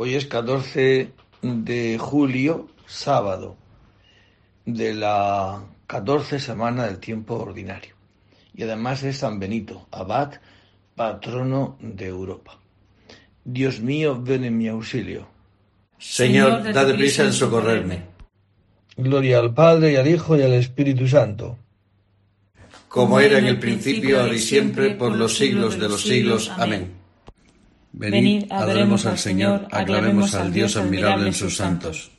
Hoy 0.00 0.14
es 0.14 0.26
14 0.26 1.10
de 1.42 1.98
julio, 1.98 2.68
sábado, 2.86 3.56
de 4.64 4.94
la 4.94 5.64
14 5.88 6.38
semana 6.38 6.86
del 6.86 6.98
tiempo 6.98 7.34
ordinario. 7.34 7.96
Y 8.54 8.62
además 8.62 9.02
es 9.02 9.18
San 9.18 9.40
Benito, 9.40 9.88
abad, 9.90 10.34
patrono 10.94 11.76
de 11.80 12.06
Europa. 12.06 12.60
Dios 13.44 13.80
mío, 13.80 14.22
ven 14.22 14.44
en 14.44 14.56
mi 14.56 14.68
auxilio. 14.68 15.26
Señor, 15.98 16.72
date 16.72 16.94
prisa 16.94 17.24
en 17.24 17.32
socorrerme. 17.32 18.02
Gloria 18.96 19.40
al 19.40 19.52
Padre 19.52 19.94
y 19.94 19.96
al 19.96 20.06
Hijo 20.06 20.36
y 20.36 20.42
al 20.42 20.52
Espíritu 20.52 21.08
Santo. 21.08 21.58
Como 22.86 23.18
era 23.18 23.40
en 23.40 23.46
el 23.46 23.58
principio, 23.58 24.20
ahora 24.20 24.34
y 24.34 24.38
siempre, 24.38 24.92
por 24.94 25.16
los 25.16 25.36
siglos 25.36 25.76
de 25.76 25.88
los 25.88 26.02
siglos. 26.02 26.52
Amén. 26.56 26.97
Venid, 27.92 28.44
adoremos 28.50 29.06
al 29.06 29.18
Señor, 29.18 29.66
aclamemos 29.70 30.34
al 30.34 30.52
Dios 30.52 30.76
admirable 30.76 31.28
en 31.28 31.34
sus 31.34 31.56
santos. 31.56 32.10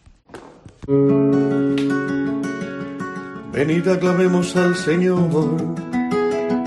Venid, 3.53 3.87
aclamemos 3.87 4.55
al 4.55 4.75
Señor, 4.75 5.57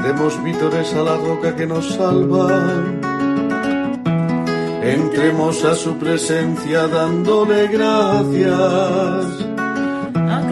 demos 0.02 0.42
vítores 0.44 0.94
a 0.94 1.02
la 1.02 1.16
roca 1.16 1.56
que 1.56 1.66
nos 1.66 1.94
salva. 1.94 2.48
Entremos 4.82 5.64
a 5.64 5.74
su 5.74 5.96
presencia 5.98 6.86
dándole 6.88 7.68
gracias, 7.68 9.46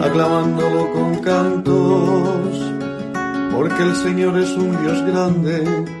aclamándolo 0.01 0.91
con 0.93 1.19
cantos, 1.19 2.73
porque 3.53 3.83
el 3.83 3.95
Señor 3.95 4.37
es 4.39 4.51
un 4.51 4.71
Dios 4.83 5.01
grande 5.03 6.00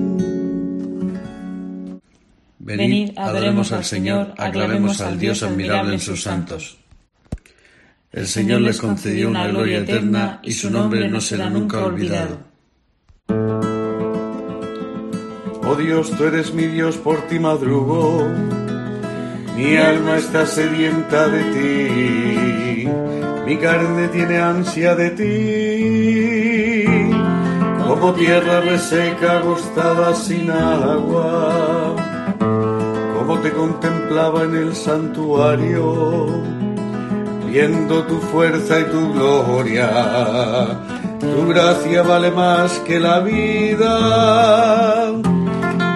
Venid, 2.77 3.17
adoremos 3.17 3.71
al 3.73 3.83
Señor, 3.83 4.33
aclamemos 4.37 5.01
al 5.01 5.19
Dios 5.19 5.43
admirable 5.43 5.93
en 5.93 5.99
sus 5.99 6.23
santos. 6.23 6.77
El 8.11 8.27
Señor 8.27 8.61
les 8.61 8.79
concedió 8.79 9.27
una 9.29 9.47
gloria 9.47 9.79
eterna 9.79 10.39
y 10.43 10.53
su 10.53 10.69
nombre 10.69 11.09
no 11.09 11.19
será 11.21 11.49
nunca 11.49 11.83
olvidado. 11.83 12.39
Oh 15.63 15.75
Dios, 15.75 16.11
tú 16.17 16.25
eres 16.25 16.53
mi 16.53 16.67
Dios, 16.67 16.97
por 16.97 17.27
ti 17.27 17.39
madrugo. 17.39 18.27
Mi 19.55 19.75
alma 19.77 20.17
está 20.17 20.45
sedienta 20.45 21.27
de 21.27 21.43
ti, 21.53 22.87
mi 23.45 23.57
carne 23.57 24.07
tiene 24.07 24.37
ansia 24.37 24.95
de 24.95 25.09
ti, 25.11 26.85
como 27.85 28.13
tierra 28.13 28.61
reseca, 28.61 29.39
agostada 29.39 30.15
sin 30.15 30.49
agua 30.49 31.90
te 33.39 33.51
contemplaba 33.51 34.43
en 34.43 34.55
el 34.55 34.75
santuario, 34.75 36.27
viendo 37.47 38.03
tu 38.03 38.19
fuerza 38.19 38.79
y 38.79 38.83
tu 38.85 39.13
gloria. 39.13 40.79
Tu 41.19 41.47
gracia 41.47 42.01
vale 42.03 42.31
más 42.31 42.79
que 42.79 42.99
la 42.99 43.19
vida, 43.19 43.93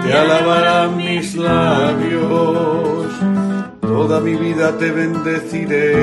te 0.03 0.13
alabarán 0.13 0.97
mis 0.97 1.35
labios, 1.35 3.07
toda 3.81 4.19
mi 4.19 4.35
vida 4.35 4.78
te 4.78 4.91
bendeciré. 4.91 5.95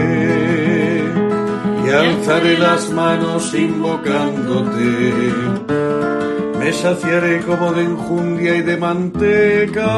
Y 1.84 1.90
alzaré 1.90 2.58
las 2.58 2.90
manos 2.90 3.54
invocándote 3.54 5.12
me 6.62 6.72
saciaré 6.72 7.40
como 7.40 7.72
de 7.72 7.82
enjundia 7.82 8.54
y 8.54 8.62
de 8.62 8.76
manteca, 8.76 9.88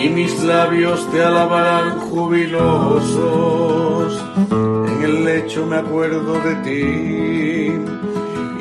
y 0.00 0.08
mis 0.10 0.44
labios 0.44 1.10
te 1.10 1.24
alabarán 1.24 1.98
jubilosos. 1.98 3.10
En 4.52 5.02
el 5.02 5.24
lecho 5.24 5.66
me 5.66 5.78
acuerdo 5.78 6.34
de 6.40 6.54
ti, 6.66 7.72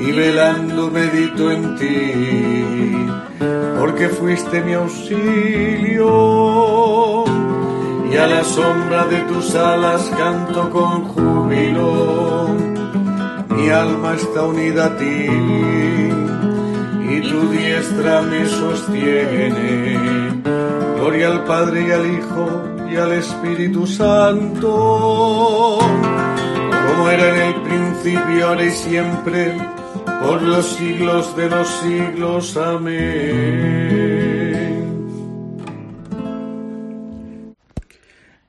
y 0.03 0.11
velando 0.11 0.89
medito 0.89 1.51
en 1.51 1.75
ti, 1.75 2.95
porque 3.79 4.09
fuiste 4.09 4.63
mi 4.63 4.73
auxilio, 4.73 6.07
y 8.11 8.17
a 8.17 8.25
la 8.25 8.43
sombra 8.43 9.05
de 9.05 9.19
tus 9.31 9.53
alas 9.53 10.11
canto 10.17 10.71
con 10.71 11.03
júbilo 11.03 12.68
mi 13.59 13.69
alma 13.69 14.15
está 14.15 14.43
unida 14.43 14.85
a 14.85 14.97
ti 14.97 15.27
y 17.13 17.21
tu 17.29 17.49
diestra 17.51 18.21
me 18.21 18.45
sostiene. 18.45 19.97
Gloria 20.95 21.27
al 21.27 21.43
Padre 21.43 21.87
y 21.87 21.91
al 21.91 22.05
Hijo 22.17 22.63
y 22.89 22.95
al 22.95 23.11
Espíritu 23.13 23.85
Santo, 23.85 25.79
como 26.85 27.09
era 27.09 27.35
en 27.35 27.41
el 27.47 27.55
principio, 27.61 28.47
ahora 28.47 28.63
y 28.65 28.71
siempre, 28.71 29.57
por 30.21 30.41
los 30.41 30.65
siglos 30.65 31.35
de 31.35 31.49
los 31.49 31.67
siglos. 31.67 32.55
Amén. 32.57 33.99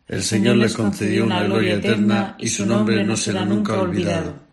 El 0.06 0.22
Señor 0.22 0.56
le 0.56 0.72
concedió 0.72 1.24
una 1.24 1.42
gloria 1.44 1.74
eterna 1.74 2.36
y 2.38 2.48
su 2.48 2.66
nombre 2.66 3.04
no 3.04 3.16
será 3.16 3.44
nunca 3.44 3.80
olvidado. 3.80 4.49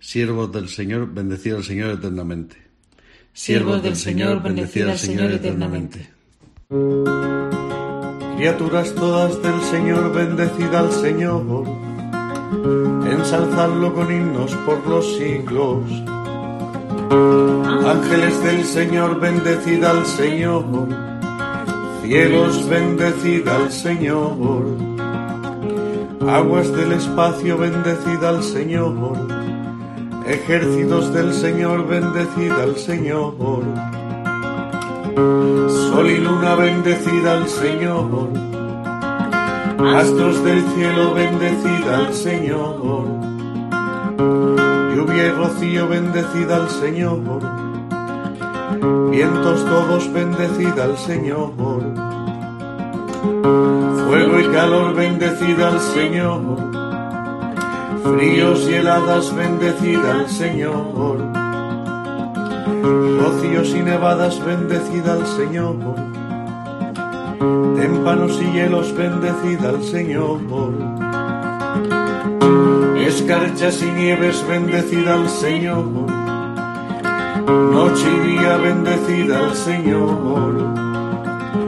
Siervos 0.00 0.52
del 0.52 0.68
Señor, 0.68 1.12
bendecid 1.12 1.54
al 1.54 1.64
Señor 1.64 1.90
eternamente. 1.90 2.56
Siervos 3.32 3.82
del 3.82 3.96
Señor, 3.96 4.42
bendecid 4.42 4.86
al 4.88 4.98
Señor 4.98 5.32
eternamente. 5.32 6.10
Criaturas 8.36 8.94
todas 8.94 9.42
del 9.42 9.60
Señor, 9.62 10.12
bendecid 10.14 10.72
al 10.74 10.92
Señor. 10.92 11.66
Ensalzadlo 13.10 13.92
con 13.94 14.12
himnos 14.12 14.54
por 14.64 14.86
los 14.86 15.16
siglos. 15.16 15.84
Ángeles 17.84 18.42
del 18.42 18.64
Señor, 18.64 19.18
bendecid 19.18 19.82
al 19.82 20.06
Señor. 20.06 20.88
Cielos, 22.02 22.68
bendecid 22.68 23.48
al 23.48 23.72
Señor. 23.72 24.64
Aguas 26.28 26.72
del 26.72 26.92
espacio, 26.92 27.58
bendecid 27.58 28.22
al 28.22 28.42
Señor. 28.44 29.37
Ejércitos 30.28 31.12
del 31.12 31.32
Señor, 31.32 31.86
bendecid 31.86 32.52
al 32.52 32.76
Señor. 32.76 33.34
Sol 35.68 36.10
y 36.10 36.18
luna, 36.18 36.54
bendecid 36.54 37.26
al 37.26 37.48
Señor. 37.48 38.28
Astros 39.96 40.44
del 40.44 40.62
cielo, 40.74 41.14
bendecid 41.14 41.88
al 41.88 42.14
Señor. 42.14 43.06
Lluvia 44.94 45.26
y 45.26 45.30
rocío, 45.30 45.88
bendecid 45.88 46.50
al 46.50 46.68
Señor 46.68 47.68
vientos 49.18 49.64
todos 49.64 50.12
bendecida 50.12 50.84
al 50.84 50.96
Señor. 50.96 51.50
Fuego 54.06 54.40
y 54.40 54.48
calor 54.52 54.94
bendecida 54.94 55.68
al 55.68 55.80
Señor. 55.80 56.67
Fríos 58.02 58.68
y 58.68 58.74
heladas 58.74 59.34
bendecida 59.34 60.14
al 60.14 60.28
Señor. 60.28 61.18
Rocíos 63.20 63.68
y 63.70 63.82
nevadas 63.82 64.44
bendecida 64.44 65.14
al 65.14 65.26
Señor. 65.26 65.76
Témpanos 67.76 68.40
y 68.42 68.52
hielos 68.52 68.94
bendecida 68.94 69.68
al 69.70 69.82
Señor. 69.82 70.40
Escarchas 72.98 73.82
y 73.82 73.90
nieves 73.90 74.44
bendecida 74.48 75.14
al 75.14 75.28
Señor 75.28 76.18
Noche 77.48 78.06
y 78.12 78.28
día 78.28 78.56
bendecida 78.58 79.38
al 79.38 79.54
Señor. 79.54 80.52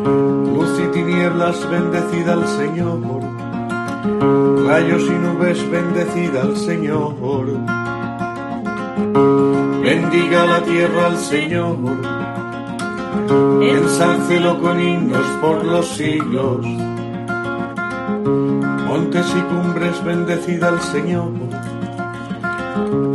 Luz 0.05 0.79
y 0.79 0.87
tinieblas 0.93 1.71
bendecida 1.71 2.35
al 2.35 2.47
Señor. 2.47 3.20
Rayos 4.67 5.03
y 5.03 5.11
nubes 5.11 5.71
bendecida 5.71 6.43
al 6.43 6.57
Señor. 6.57 7.15
Bendiga 9.83 10.47
la 10.47 10.63
tierra 10.63 11.07
al 11.07 11.19
Señor. 11.19 11.77
Ensálcelo 13.63 14.61
con 14.61 14.81
himnos 14.81 15.27
por 15.41 15.65
los 15.65 15.89
siglos. 15.89 16.67
Montes 18.87 19.27
y 19.37 19.41
cumbres 19.43 20.05
bendecida 20.05 20.69
al 20.69 20.81
Señor 20.81 21.31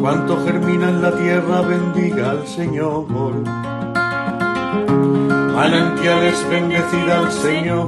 cuanto 0.05 0.37
germina 0.45 0.89
en 0.89 1.01
la 1.01 1.11
tierra 1.15 1.61
bendiga 1.61 2.29
al 2.29 2.47
Señor. 2.47 3.07
Manantiales 5.55 6.47
bendecida 6.47 7.17
al 7.17 7.31
Señor, 7.31 7.87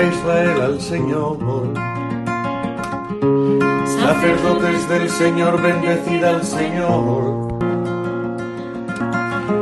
Israel 0.00 0.60
al 0.60 0.80
Señor. 0.80 1.36
Sacerdotes 4.00 4.88
del 4.88 5.10
Señor, 5.10 5.60
bendecida 5.60 6.30
al 6.30 6.44
Señor. 6.44 7.52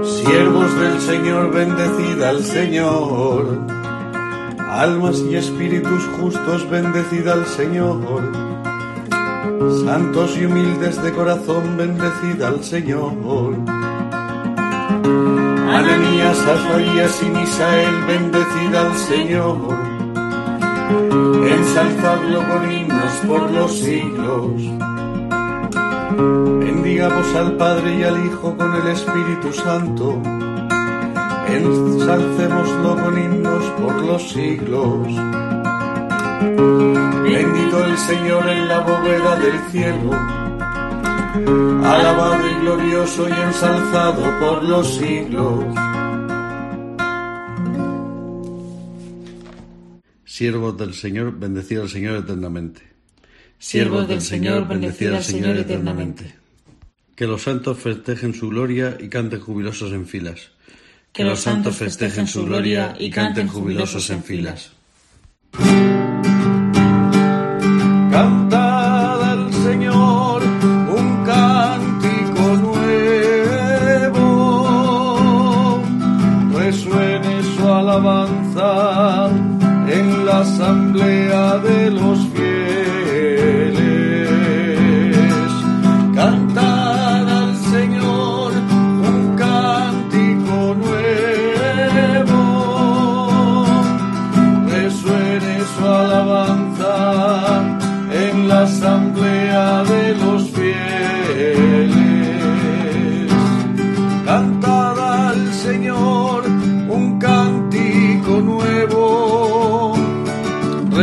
Siervos 0.04 0.78
del 0.78 1.00
Señor, 1.00 1.50
bendecida 1.52 2.28
al 2.28 2.44
Señor. 2.44 3.58
Almas 4.70 5.18
y 5.20 5.36
espíritus 5.36 6.06
justos, 6.18 6.68
bendecida 6.70 7.32
al 7.32 7.46
Señor 7.46 8.50
santos 9.84 10.36
y 10.38 10.44
humildes 10.46 11.02
de 11.02 11.12
corazón, 11.12 11.76
bendecida 11.76 12.48
al 12.48 12.62
Señor. 12.64 13.56
Ananías, 15.74 16.38
Azarías 16.38 17.22
y 17.22 17.26
Misael, 17.26 18.04
bendecida 18.06 18.80
al 18.86 18.96
Señor. 18.96 19.89
Ensalzadlo 20.90 22.46
con 22.48 22.72
himnos 22.72 23.12
por 23.26 23.50
los 23.50 23.78
siglos. 23.78 24.52
Bendigamos 26.60 27.34
al 27.34 27.56
Padre 27.56 27.98
y 27.98 28.02
al 28.02 28.26
Hijo 28.26 28.56
con 28.56 28.74
el 28.74 28.88
Espíritu 28.88 29.52
Santo. 29.52 30.20
Ensalcémoslo 31.48 32.96
con 33.02 33.18
himnos 33.18 33.64
por 33.80 33.94
los 34.02 34.30
siglos. 34.30 35.06
Bendito 37.22 37.84
el 37.84 37.96
Señor 37.98 38.48
en 38.48 38.68
la 38.68 38.80
bóveda 38.80 39.36
del 39.36 39.58
cielo, 39.70 40.10
alabado 41.84 42.46
y 42.48 42.54
glorioso 42.62 43.28
y 43.28 43.32
ensalzado 43.32 44.22
por 44.40 44.64
los 44.64 44.96
siglos. 44.96 45.64
Siervos 50.40 50.74
del 50.78 50.94
Señor, 50.94 51.38
bendecid 51.38 51.80
al 51.80 51.90
Señor 51.90 52.16
eternamente. 52.16 52.80
Siervos 53.58 54.08
del 54.08 54.22
Señor, 54.22 54.66
bendecid 54.66 55.08
al 55.08 55.22
Señor 55.22 55.58
eternamente. 55.58 56.34
Que 57.14 57.26
los 57.26 57.42
santos 57.42 57.78
festejen 57.78 58.32
su 58.32 58.48
gloria 58.48 58.96
y 58.98 59.10
canten 59.10 59.38
jubilosos 59.38 59.92
en 59.92 60.06
filas. 60.06 60.52
Que 61.12 61.24
los 61.24 61.40
santos 61.40 61.76
festejen 61.76 62.26
su 62.26 62.46
gloria 62.46 62.96
y 62.98 63.10
canten 63.10 63.48
jubilosos 63.48 64.08
en 64.08 64.24
filas. 64.24 64.72
asamblea 68.08 68.69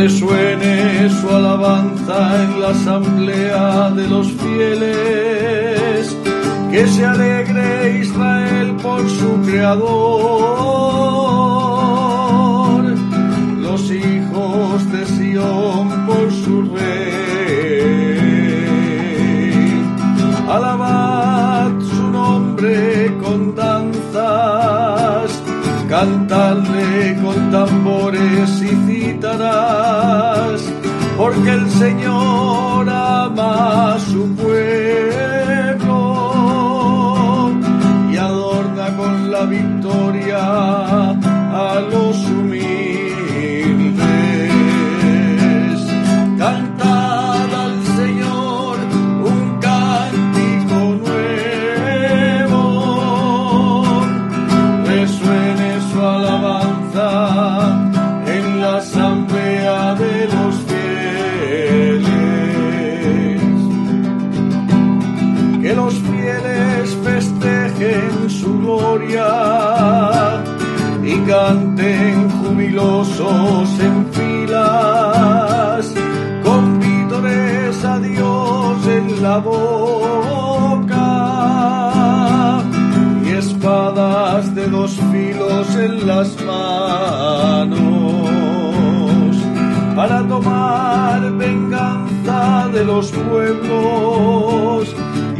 resuene 0.08 1.10
su 1.20 1.28
alabanza 1.28 2.42
en 2.42 2.60
la 2.62 2.70
asamblea 2.70 3.90
de 3.90 4.08
los 4.08 4.26
fieles, 4.40 6.16
que 6.70 6.86
se 6.86 7.04
alegre 7.04 7.98
Israel 8.00 8.74
por 8.82 9.06
su 9.06 9.30
creador, 9.42 9.98
los 13.66 13.90
hijos 13.90 14.92
de 14.92 15.04
Sión 15.04 16.06
por 16.06 16.32
su 16.42 16.62
rey. 16.74 18.18
Alabad 20.48 21.70
su 21.90 22.10
nombre 22.10 23.14
con 23.22 23.54
danzas, 23.54 25.30
cantadle 25.86 27.18
con 27.22 27.50
tambores 27.50 28.07
porque 31.18 31.50
el 31.50 31.68
Señor 31.72 32.88
ama 32.88 33.98
su 33.98 34.36
pueblo 34.36 34.87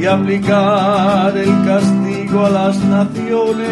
aplicar 0.08 1.36
el 1.36 1.64
castigo 1.64 2.46
a 2.46 2.50
las 2.50 2.76
naciones, 2.78 3.68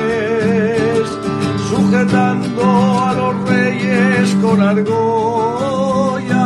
sujetando 1.69 2.63
a 3.07 3.15
los 3.15 3.49
reyes 3.49 4.37
con 4.43 4.61
argollas, 4.61 6.37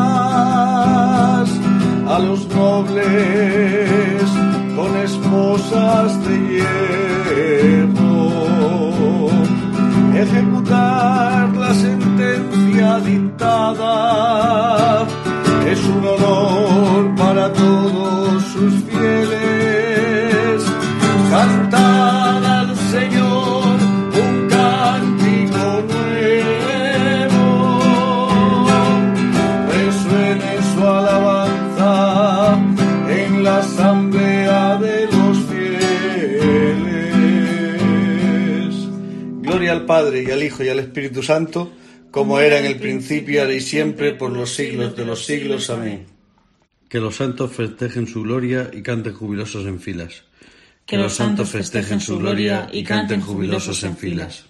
a 2.08 2.18
los 2.18 2.46
nobles 2.48 4.30
con 4.76 4.96
esposas 4.96 6.24
de 6.24 6.64
hierro, 7.80 9.30
ejecutar 10.14 11.56
la 11.56 11.74
sentencia 11.74 13.00
dictada 13.00 15.06
es 15.66 15.84
un 15.84 16.04
honor 16.04 17.14
para 17.16 17.52
todos 17.52 18.29
Padre 39.90 40.22
y 40.22 40.30
al 40.30 40.42
Hijo 40.42 40.62
y 40.62 40.68
al 40.68 40.78
Espíritu 40.78 41.20
Santo 41.20 41.72
como 42.10 42.38
era 42.40 42.58
en 42.58 42.66
el 42.66 42.78
principio, 42.78 43.40
ahora 43.40 43.54
y 43.54 43.60
siempre, 43.60 44.14
por 44.14 44.30
los 44.30 44.54
siglos 44.54 44.96
de 44.96 45.04
los 45.04 45.24
siglos. 45.26 45.70
Amén. 45.70 46.06
Que 46.88 46.98
los 46.98 47.16
santos 47.16 47.52
festejen 47.52 48.06
su 48.06 48.22
gloria 48.22 48.70
y 48.72 48.82
canten 48.82 49.14
jubilosos 49.14 49.66
en 49.66 49.80
filas. 49.80 50.24
Que 50.86 50.96
los 50.96 51.14
santos 51.14 51.50
festejen 51.50 52.00
su 52.00 52.18
gloria 52.18 52.68
y 52.72 52.82
canten 52.84 53.20
jubilosos 53.20 53.82
en 53.84 53.96
filas. 53.96 54.44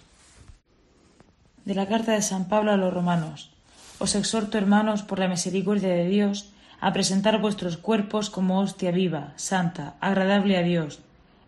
De 1.65 1.75
la 1.75 1.87
carta 1.87 2.13
de 2.13 2.21
San 2.21 2.47
Pablo 2.47 2.71
a 2.71 2.77
los 2.77 2.93
romanos. 2.93 3.51
Os 3.99 4.15
exhorto, 4.15 4.57
hermanos, 4.57 5.03
por 5.03 5.19
la 5.19 5.27
misericordia 5.27 5.89
de 5.89 6.07
Dios, 6.07 6.51
a 6.79 6.93
presentar 6.93 7.39
vuestros 7.39 7.77
cuerpos 7.77 8.31
como 8.31 8.59
hostia 8.59 8.91
viva, 8.91 9.33
santa, 9.37 9.95
agradable 10.01 10.57
a 10.57 10.63
Dios. 10.63 10.99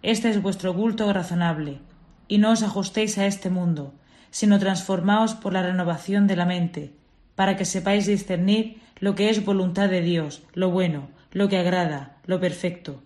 Este 0.03 0.29
es 0.29 0.41
vuestro 0.41 0.75
culto 0.75 1.11
razonable. 1.11 1.79
Y 2.27 2.37
no 2.37 2.51
os 2.51 2.63
ajustéis 2.63 3.17
a 3.17 3.25
este 3.25 3.49
mundo, 3.49 3.93
sino 4.31 4.59
transformaos 4.59 5.35
por 5.35 5.53
la 5.53 5.61
renovación 5.61 6.27
de 6.27 6.35
la 6.35 6.45
mente, 6.45 6.91
para 7.35 7.57
que 7.57 7.65
sepáis 7.65 8.05
discernir 8.05 8.77
lo 8.99 9.15
que 9.15 9.29
es 9.29 9.43
voluntad 9.43 9.89
de 9.89 10.01
Dios, 10.01 10.43
lo 10.53 10.71
bueno, 10.71 11.09
lo 11.31 11.49
que 11.49 11.57
agrada, 11.57 12.17
lo 12.25 12.39
perfecto. 12.39 13.01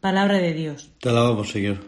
Palabra 0.00 0.38
de 0.38 0.52
Dios. 0.52 0.90
Te 1.00 1.08
alabamos, 1.08 1.50
Señor. 1.50 1.78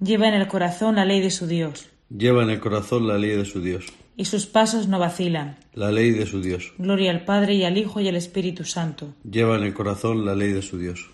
Lleva 0.00 0.28
en 0.28 0.34
el 0.34 0.48
corazón 0.48 0.96
la 0.96 1.04
ley 1.04 1.20
de 1.20 1.30
su 1.30 1.46
Dios. 1.46 1.88
Lleva 2.10 2.42
en 2.42 2.50
el 2.50 2.60
corazón 2.60 3.08
la 3.08 3.18
ley 3.18 3.30
de 3.30 3.44
su 3.44 3.60
Dios. 3.60 3.86
Y 4.16 4.26
sus 4.26 4.46
pasos 4.46 4.88
no 4.88 4.98
vacilan. 4.98 5.56
La 5.74 5.90
ley 5.90 6.10
de 6.10 6.26
su 6.26 6.40
Dios. 6.40 6.72
Gloria 6.78 7.10
al 7.10 7.24
Padre 7.24 7.54
y 7.54 7.64
al 7.64 7.76
Hijo 7.76 8.00
y 8.00 8.08
al 8.08 8.16
Espíritu 8.16 8.64
Santo. 8.64 9.14
Lleva 9.28 9.56
en 9.56 9.64
el 9.64 9.74
corazón 9.74 10.24
la 10.24 10.34
ley 10.34 10.52
de 10.52 10.62
su 10.62 10.78
Dios. 10.78 11.10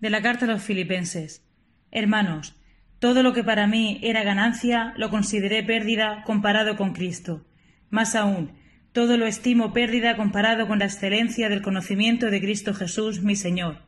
De 0.00 0.10
la 0.10 0.22
carta 0.22 0.46
a 0.46 0.48
los 0.48 0.62
filipenses. 0.62 1.42
Hermanos, 1.90 2.54
todo 3.02 3.24
lo 3.24 3.32
que 3.32 3.42
para 3.42 3.66
mí 3.66 3.98
era 4.00 4.22
ganancia 4.22 4.94
lo 4.96 5.10
consideré 5.10 5.64
pérdida 5.64 6.22
comparado 6.24 6.76
con 6.76 6.92
Cristo. 6.92 7.44
Más 7.90 8.14
aún, 8.14 8.52
todo 8.92 9.16
lo 9.16 9.26
estimo 9.26 9.72
pérdida 9.72 10.16
comparado 10.16 10.68
con 10.68 10.78
la 10.78 10.84
excelencia 10.84 11.48
del 11.48 11.62
conocimiento 11.62 12.30
de 12.30 12.40
Cristo 12.40 12.74
Jesús, 12.74 13.20
mi 13.20 13.34
Señor. 13.34 13.78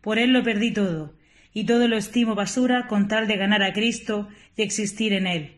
Por 0.00 0.18
Él 0.18 0.32
lo 0.32 0.42
perdí 0.42 0.72
todo, 0.72 1.14
y 1.52 1.66
todo 1.66 1.86
lo 1.86 1.96
estimo 1.96 2.34
basura 2.34 2.88
con 2.88 3.06
tal 3.06 3.28
de 3.28 3.36
ganar 3.36 3.62
a 3.62 3.72
Cristo 3.72 4.26
y 4.56 4.62
existir 4.62 5.12
en 5.12 5.28
Él. 5.28 5.52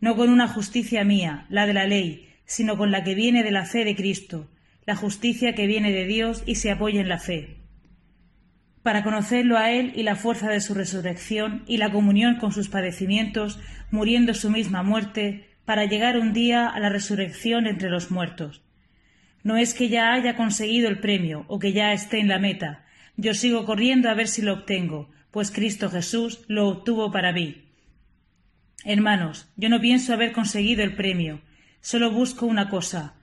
No 0.00 0.14
con 0.14 0.28
una 0.30 0.46
justicia 0.46 1.02
mía, 1.02 1.46
la 1.48 1.66
de 1.66 1.74
la 1.74 1.88
ley, 1.88 2.28
sino 2.44 2.76
con 2.76 2.92
la 2.92 3.02
que 3.02 3.16
viene 3.16 3.42
de 3.42 3.50
la 3.50 3.64
fe 3.64 3.84
de 3.84 3.96
Cristo, 3.96 4.48
la 4.84 4.94
justicia 4.94 5.56
que 5.56 5.66
viene 5.66 5.90
de 5.90 6.06
Dios 6.06 6.44
y 6.46 6.54
se 6.54 6.70
apoya 6.70 7.00
en 7.00 7.08
la 7.08 7.18
fe 7.18 7.65
para 8.86 9.02
conocerlo 9.02 9.58
a 9.58 9.72
Él 9.72 9.92
y 9.96 10.04
la 10.04 10.14
fuerza 10.14 10.48
de 10.48 10.60
su 10.60 10.72
resurrección 10.72 11.64
y 11.66 11.78
la 11.78 11.90
comunión 11.90 12.36
con 12.36 12.52
sus 12.52 12.68
padecimientos, 12.68 13.58
muriendo 13.90 14.32
su 14.32 14.48
misma 14.48 14.84
muerte, 14.84 15.48
para 15.64 15.86
llegar 15.86 16.16
un 16.16 16.32
día 16.32 16.68
a 16.68 16.78
la 16.78 16.88
resurrección 16.88 17.66
entre 17.66 17.90
los 17.90 18.12
muertos. 18.12 18.62
No 19.42 19.56
es 19.56 19.74
que 19.74 19.88
ya 19.88 20.12
haya 20.12 20.36
conseguido 20.36 20.88
el 20.88 21.00
premio 21.00 21.46
o 21.48 21.58
que 21.58 21.72
ya 21.72 21.92
esté 21.92 22.20
en 22.20 22.28
la 22.28 22.38
meta, 22.38 22.84
yo 23.16 23.34
sigo 23.34 23.64
corriendo 23.64 24.08
a 24.08 24.14
ver 24.14 24.28
si 24.28 24.40
lo 24.40 24.52
obtengo, 24.52 25.10
pues 25.32 25.50
Cristo 25.50 25.90
Jesús 25.90 26.44
lo 26.46 26.68
obtuvo 26.68 27.10
para 27.10 27.32
mí. 27.32 27.64
Hermanos, 28.84 29.48
yo 29.56 29.68
no 29.68 29.80
pienso 29.80 30.12
haber 30.12 30.30
conseguido 30.30 30.84
el 30.84 30.94
premio, 30.94 31.40
solo 31.80 32.12
busco 32.12 32.46
una 32.46 32.68
cosa, 32.68 33.14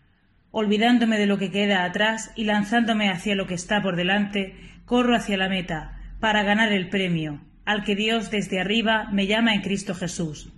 olvidándome 0.51 1.17
de 1.17 1.25
lo 1.25 1.37
que 1.37 1.51
queda 1.51 1.85
atrás 1.85 2.33
y 2.35 2.43
lanzándome 2.43 3.09
hacia 3.09 3.33
lo 3.33 3.47
que 3.47 3.53
está 3.53 3.81
por 3.81 3.95
delante, 3.95 4.72
corro 4.93 5.15
hacia 5.15 5.37
la 5.37 5.49
meta, 5.49 5.97
para 6.19 6.43
ganar 6.43 6.71
el 6.71 6.87
premio, 6.87 7.41
al 7.65 7.83
que 7.83 7.95
Dios 7.95 8.29
desde 8.29 8.59
arriba 8.59 9.09
me 9.11 9.25
llama 9.25 9.55
en 9.55 9.61
Cristo 9.61 9.95
Jesús. 9.95 10.53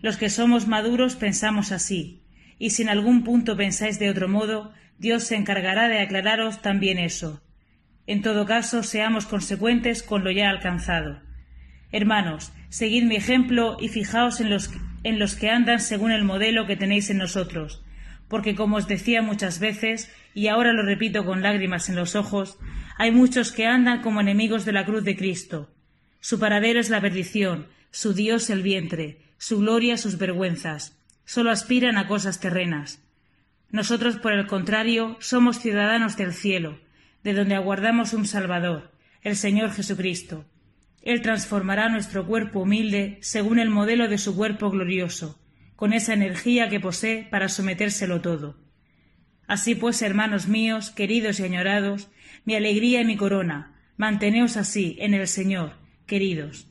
Los 0.00 0.16
que 0.16 0.30
somos 0.30 0.66
maduros 0.66 1.16
pensamos 1.16 1.70
así, 1.70 2.22
y 2.58 2.70
si 2.70 2.80
en 2.80 2.88
algún 2.88 3.24
punto 3.24 3.54
pensáis 3.54 3.98
de 3.98 4.08
otro 4.08 4.26
modo, 4.26 4.72
Dios 4.96 5.24
se 5.24 5.36
encargará 5.36 5.88
de 5.88 5.98
aclararos 6.00 6.62
también 6.62 6.98
eso. 6.98 7.42
En 8.06 8.22
todo 8.22 8.46
caso, 8.46 8.82
seamos 8.82 9.26
consecuentes 9.26 10.02
con 10.02 10.24
lo 10.24 10.30
ya 10.30 10.48
alcanzado. 10.48 11.20
Hermanos, 11.90 12.54
seguid 12.70 13.04
mi 13.04 13.16
ejemplo 13.16 13.76
y 13.78 13.88
fijaos 13.88 14.40
en 14.40 14.48
los, 14.48 14.70
en 15.04 15.18
los 15.18 15.34
que 15.36 15.50
andan 15.50 15.80
según 15.80 16.10
el 16.10 16.24
modelo 16.24 16.66
que 16.66 16.76
tenéis 16.76 17.10
en 17.10 17.18
nosotros, 17.18 17.84
porque 18.32 18.54
como 18.54 18.76
os 18.78 18.88
decía 18.88 19.20
muchas 19.20 19.60
veces, 19.60 20.10
y 20.32 20.46
ahora 20.46 20.72
lo 20.72 20.82
repito 20.82 21.26
con 21.26 21.42
lágrimas 21.42 21.90
en 21.90 21.96
los 21.96 22.16
ojos, 22.16 22.58
hay 22.96 23.10
muchos 23.10 23.52
que 23.52 23.66
andan 23.66 24.00
como 24.00 24.22
enemigos 24.22 24.64
de 24.64 24.72
la 24.72 24.86
cruz 24.86 25.04
de 25.04 25.18
Cristo. 25.18 25.70
Su 26.18 26.38
paradero 26.38 26.80
es 26.80 26.88
la 26.88 27.02
perdición, 27.02 27.66
su 27.90 28.14
Dios 28.14 28.48
el 28.48 28.62
vientre, 28.62 29.18
su 29.36 29.58
gloria 29.58 29.98
sus 29.98 30.16
vergüenzas. 30.16 30.98
Solo 31.26 31.50
aspiran 31.50 31.98
a 31.98 32.06
cosas 32.06 32.40
terrenas. 32.40 33.02
Nosotros, 33.68 34.16
por 34.16 34.32
el 34.32 34.46
contrario, 34.46 35.18
somos 35.20 35.58
ciudadanos 35.58 36.16
del 36.16 36.32
cielo, 36.32 36.80
de 37.22 37.34
donde 37.34 37.54
aguardamos 37.54 38.14
un 38.14 38.24
Salvador, 38.24 38.92
el 39.20 39.36
Señor 39.36 39.72
Jesucristo. 39.72 40.46
Él 41.02 41.20
transformará 41.20 41.90
nuestro 41.90 42.26
cuerpo 42.26 42.60
humilde 42.60 43.18
según 43.20 43.58
el 43.58 43.68
modelo 43.68 44.08
de 44.08 44.16
su 44.16 44.34
cuerpo 44.34 44.70
glorioso, 44.70 45.38
con 45.82 45.92
esa 45.92 46.14
energía 46.14 46.68
que 46.68 46.78
posee 46.78 47.26
para 47.28 47.48
sometérselo 47.48 48.20
todo. 48.20 48.56
Así 49.48 49.74
pues, 49.74 50.00
hermanos 50.00 50.46
míos, 50.46 50.92
queridos 50.92 51.40
y 51.40 51.42
añorados, 51.42 52.08
mi 52.44 52.54
alegría 52.54 53.00
y 53.00 53.04
mi 53.04 53.16
corona, 53.16 53.82
manteneos 53.96 54.56
así 54.56 54.96
en 55.00 55.12
el 55.12 55.26
Señor, 55.26 55.72
queridos. 56.06 56.68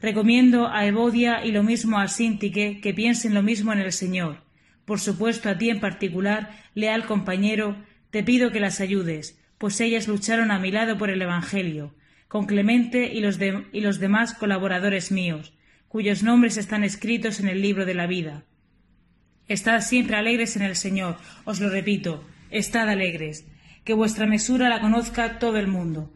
Recomiendo 0.00 0.68
a 0.68 0.86
Evodia 0.86 1.44
y 1.44 1.50
lo 1.50 1.64
mismo 1.64 1.98
a 1.98 2.06
Sintique 2.06 2.80
que 2.80 2.94
piensen 2.94 3.34
lo 3.34 3.42
mismo 3.42 3.72
en 3.72 3.80
el 3.80 3.90
Señor. 3.90 4.44
Por 4.84 5.00
supuesto, 5.00 5.48
a 5.48 5.58
ti 5.58 5.70
en 5.70 5.80
particular, 5.80 6.52
leal 6.74 7.06
compañero, 7.06 7.84
te 8.10 8.22
pido 8.22 8.52
que 8.52 8.60
las 8.60 8.80
ayudes, 8.80 9.42
pues 9.58 9.80
ellas 9.80 10.06
lucharon 10.06 10.52
a 10.52 10.60
mi 10.60 10.70
lado 10.70 10.96
por 10.96 11.10
el 11.10 11.20
Evangelio, 11.20 11.96
con 12.28 12.46
Clemente 12.46 13.12
y 13.12 13.18
los, 13.18 13.40
y 13.72 13.80
los 13.80 13.98
demás 13.98 14.32
colaboradores 14.32 15.10
míos, 15.10 15.57
cuyos 15.88 16.22
nombres 16.22 16.56
están 16.56 16.84
escritos 16.84 17.40
en 17.40 17.48
el 17.48 17.62
libro 17.62 17.86
de 17.86 17.94
la 17.94 18.06
vida. 18.06 18.44
Estad 19.48 19.80
siempre 19.80 20.16
alegres 20.16 20.56
en 20.56 20.62
el 20.62 20.76
Señor, 20.76 21.16
os 21.44 21.60
lo 21.60 21.70
repito, 21.70 22.24
estad 22.50 22.88
alegres, 22.88 23.46
que 23.84 23.94
vuestra 23.94 24.26
mesura 24.26 24.68
la 24.68 24.80
conozca 24.80 25.38
todo 25.38 25.56
el 25.56 25.66
mundo. 25.66 26.12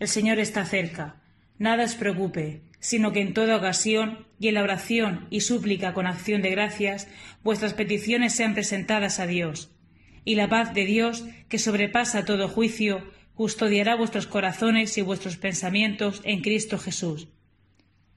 El 0.00 0.08
Señor 0.08 0.40
está 0.40 0.64
cerca. 0.64 1.22
Nada 1.58 1.84
os 1.84 1.94
preocupe, 1.94 2.62
sino 2.80 3.12
que 3.12 3.20
en 3.20 3.34
toda 3.34 3.56
ocasión 3.56 4.26
y 4.40 4.48
en 4.48 4.54
la 4.54 4.64
oración 4.64 5.28
y 5.30 5.42
súplica 5.42 5.94
con 5.94 6.08
acción 6.08 6.42
de 6.42 6.50
gracias, 6.50 7.06
vuestras 7.44 7.74
peticiones 7.74 8.34
sean 8.34 8.54
presentadas 8.54 9.20
a 9.20 9.26
Dios. 9.28 9.70
Y 10.24 10.34
la 10.34 10.48
paz 10.48 10.74
de 10.74 10.84
Dios, 10.84 11.24
que 11.48 11.60
sobrepasa 11.60 12.24
todo 12.24 12.48
juicio, 12.48 13.08
custodiará 13.34 13.94
vuestros 13.94 14.26
corazones 14.26 14.98
y 14.98 15.02
vuestros 15.02 15.36
pensamientos 15.36 16.20
en 16.24 16.40
Cristo 16.40 16.78
Jesús. 16.78 17.28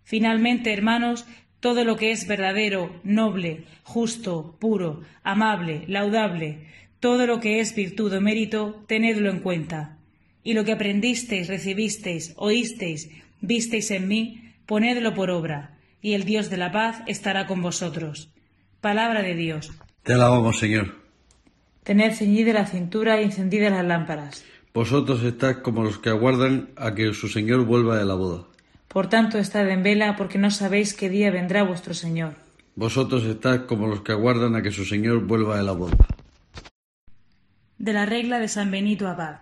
Finalmente, 0.05 0.71
hermanos, 0.71 1.25
todo 1.59 1.83
lo 1.83 1.97
que 1.97 2.11
es 2.11 2.27
verdadero, 2.27 3.01
noble, 3.03 3.63
justo, 3.83 4.55
puro, 4.59 5.01
amable, 5.23 5.83
laudable, 5.87 6.67
todo 6.99 7.25
lo 7.25 7.39
que 7.39 7.59
es 7.59 7.75
virtud 7.75 8.13
o 8.13 8.21
mérito, 8.21 8.83
tenedlo 8.87 9.31
en 9.31 9.39
cuenta. 9.39 9.97
Y 10.43 10.53
lo 10.53 10.63
que 10.63 10.73
aprendisteis, 10.73 11.47
recibisteis, 11.47 12.33
oísteis, 12.37 13.09
visteis 13.41 13.89
en 13.89 14.07
mí, 14.07 14.53
ponedlo 14.67 15.15
por 15.15 15.31
obra, 15.31 15.77
y 16.03 16.13
el 16.13 16.23
Dios 16.23 16.51
de 16.51 16.57
la 16.57 16.71
paz 16.71 17.01
estará 17.07 17.47
con 17.47 17.63
vosotros. 17.63 18.29
Palabra 18.79 19.23
de 19.23 19.33
Dios. 19.33 19.71
Te 20.03 20.13
alabamos, 20.13 20.59
Señor. 20.59 20.93
Tened 21.83 22.13
ceñida 22.13 22.53
la 22.53 22.67
cintura 22.67 23.19
y 23.19 23.23
encendidas 23.23 23.71
las 23.71 23.85
lámparas. 23.85 24.45
Vosotros 24.71 25.23
estáis 25.23 25.57
como 25.57 25.83
los 25.83 25.97
que 25.97 26.09
aguardan 26.09 26.69
a 26.75 26.93
que 26.93 27.13
su 27.13 27.27
Señor 27.27 27.65
vuelva 27.65 27.97
de 27.97 28.05
la 28.05 28.13
boda. 28.13 28.45
Por 28.95 29.07
tanto, 29.07 29.39
estad 29.39 29.69
en 29.69 29.83
vela, 29.83 30.15
porque 30.15 30.37
no 30.37 30.49
sabéis 30.49 30.93
qué 30.93 31.09
día 31.09 31.29
vendrá 31.29 31.63
vuestro 31.63 31.93
Señor. 31.93 32.35
Vosotros 32.77 33.25
estáis 33.25 33.63
como 33.63 33.87
los 33.87 34.03
que 34.03 34.13
aguardan 34.13 34.55
a 34.55 34.61
que 34.61 34.71
su 34.71 34.85
Señor 34.85 35.25
vuelva 35.27 35.57
de 35.57 35.63
la 35.63 35.73
boda. 35.73 35.97
De 37.77 37.91
la 37.91 38.05
regla 38.05 38.39
de 38.39 38.47
San 38.47 38.71
Benito 38.71 39.09
Abad. 39.09 39.41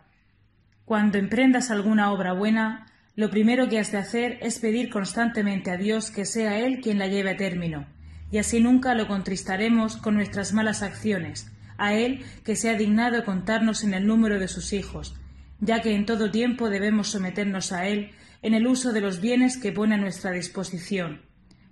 Cuando 0.86 1.19
emprendas 1.19 1.69
alguna 1.69 2.12
obra 2.12 2.33
buena, 2.33 2.88
lo 3.15 3.29
primero 3.29 3.69
que 3.69 3.77
has 3.77 3.91
de 3.91 4.00
hacer 4.00 4.39
es 4.41 4.57
pedir 4.57 4.89
constantemente 4.89 5.69
a 5.69 5.77
Dios 5.77 6.10
que 6.10 6.25
sea 6.25 6.57
Él 6.57 6.81
quien 6.81 6.98
la 6.98 7.05
lleve 7.05 7.29
a 7.29 7.38
término, 7.38 7.86
y 8.31 8.39
así 8.39 8.60
nunca 8.60 8.95
lo 8.95 9.07
contristaremos 9.07 9.98
con 9.98 10.15
nuestras 10.15 10.51
malas 10.53 10.81
acciones, 10.81 11.51
a 11.77 11.93
Él 11.93 12.25
que 12.43 12.55
se 12.55 12.72
ha 12.72 12.74
dignado 12.75 13.24
contarnos 13.24 13.83
en 13.83 13.93
el 13.93 14.07
número 14.07 14.39
de 14.39 14.48
sus 14.48 14.74
hijos, 14.74 15.15
ya 15.60 15.83
que 15.83 15.93
en 15.93 16.07
todo 16.07 16.31
tiempo 16.31 16.72
debemos 16.72 17.10
someternos 17.10 17.72
a 17.72 17.86
Él 17.86 18.13
en 18.43 18.53
el 18.53 18.67
uso 18.67 18.93
de 18.93 19.01
los 19.01 19.19
bienes 19.19 19.57
que 19.57 19.71
pone 19.71 19.95
a 19.95 19.97
nuestra 19.97 20.31
disposición. 20.31 21.21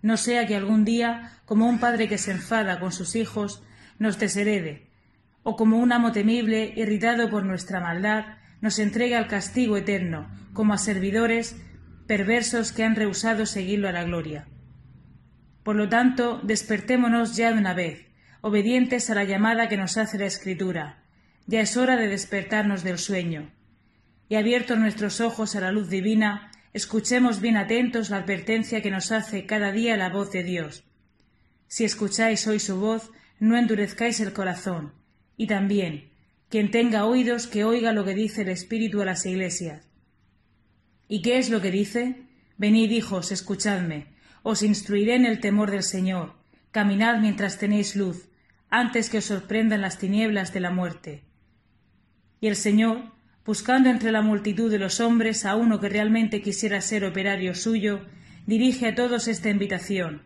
No 0.02 0.18
sea 0.18 0.48
que 0.48 0.56
algún 0.56 0.84
día, 0.84 1.34
como 1.46 1.68
un 1.68 1.80
padre 1.80 2.08
que 2.08 2.18
se 2.18 2.32
enfada 2.32 2.80
con 2.80 2.92
sus 2.92 3.16
hijos, 3.16 3.62
nos 4.00 4.18
desherede, 4.18 4.88
o 5.44 5.56
como 5.56 5.78
un 5.78 5.92
amo 5.92 6.12
temible, 6.12 6.74
irritado 6.76 7.30
por 7.30 7.46
nuestra 7.46 7.80
maldad, 7.80 8.38
nos 8.62 8.80
entregue 8.80 9.16
al 9.16 9.28
castigo 9.28 9.78
eterno, 9.78 10.30
como 10.54 10.74
a 10.74 10.78
servidores 10.78 11.56
perversos 12.08 12.72
que 12.72 12.84
han 12.84 12.96
rehusado 12.96 13.46
seguirlo 13.46 13.90
a 13.90 13.92
la 13.92 14.04
gloria. 14.04 14.48
Por 15.64 15.76
lo 15.76 15.90
tanto, 15.90 16.40
despertémonos 16.44 17.36
ya 17.36 17.52
de 17.52 17.60
una 17.60 17.74
vez, 17.74 18.08
obedientes 18.42 19.10
a 19.10 19.16
la 19.16 19.24
llamada 19.24 19.70
que 19.70 19.78
nos 19.78 19.98
hace 19.98 20.18
la 20.18 20.26
Escritura. 20.26 21.04
Ya 21.48 21.62
es 21.62 21.78
hora 21.78 21.98
de 21.98 22.08
despertarnos 22.08 22.84
del 22.84 22.98
sueño. 22.98 23.52
Y 24.30 24.36
abiertos 24.36 24.80
nuestros 24.80 25.22
ojos 25.22 25.56
a 25.56 25.62
la 25.62 25.72
luz 25.72 25.90
divina, 25.90 26.51
Escuchemos 26.74 27.42
bien 27.42 27.58
atentos 27.58 28.10
la 28.10 28.18
advertencia 28.18 28.82
que 28.82 28.92
nos 28.92 29.12
hace 29.12 29.46
cada 29.46 29.72
día 29.72 29.98
la 29.98 30.10
voz 30.10 30.32
de 30.32 30.44
Dios. 30.44 30.86
Si 31.68 31.84
escucháis 31.84 32.48
hoy 32.48 32.60
su 32.60 32.80
voz, 32.80 33.12
no 33.40 33.58
endurezcáis 33.58 34.20
el 34.22 34.32
corazón. 34.32 34.94
Y 35.36 35.48
también, 35.48 36.12
quien 36.48 36.72
tenga 36.72 37.06
oídos, 37.06 37.48
que 37.48 37.66
oiga 37.66 37.92
lo 37.92 38.06
que 38.06 38.16
dice 38.16 38.44
el 38.44 38.50
Espíritu 38.50 39.02
a 39.02 39.06
las 39.06 39.26
iglesias. 39.26 39.90
¿Y 41.10 41.22
qué 41.22 41.40
es 41.40 41.50
lo 41.50 41.62
que 41.62 41.72
dice? 41.72 42.28
Venid, 42.58 42.92
hijos, 42.92 43.32
escuchadme. 43.32 44.08
Os 44.44 44.64
instruiré 44.64 45.16
en 45.16 45.26
el 45.26 45.42
temor 45.42 45.72
del 45.72 45.84
Señor. 45.84 46.36
Caminad 46.72 47.20
mientras 47.20 47.58
tenéis 47.58 47.98
luz, 47.98 48.30
antes 48.70 49.10
que 49.10 49.18
os 49.18 49.26
sorprendan 49.26 49.82
las 49.82 49.98
tinieblas 49.98 50.54
de 50.54 50.62
la 50.62 50.72
muerte. 50.72 51.26
Y 52.40 52.48
el 52.48 52.56
Señor, 52.56 53.12
buscando 53.46 53.90
entre 53.90 54.12
la 54.12 54.22
multitud 54.22 54.70
de 54.72 54.80
los 54.80 55.00
hombres 55.00 55.46
a 55.46 55.56
uno 55.56 55.80
que 55.80 55.90
realmente 55.90 56.42
quisiera 56.42 56.82
ser 56.82 57.06
operario 57.06 57.56
suyo, 57.56 58.06
dirige 58.46 58.88
a 58.88 58.96
todos 58.96 59.28
esta 59.28 59.50
invitación. 59.50 60.22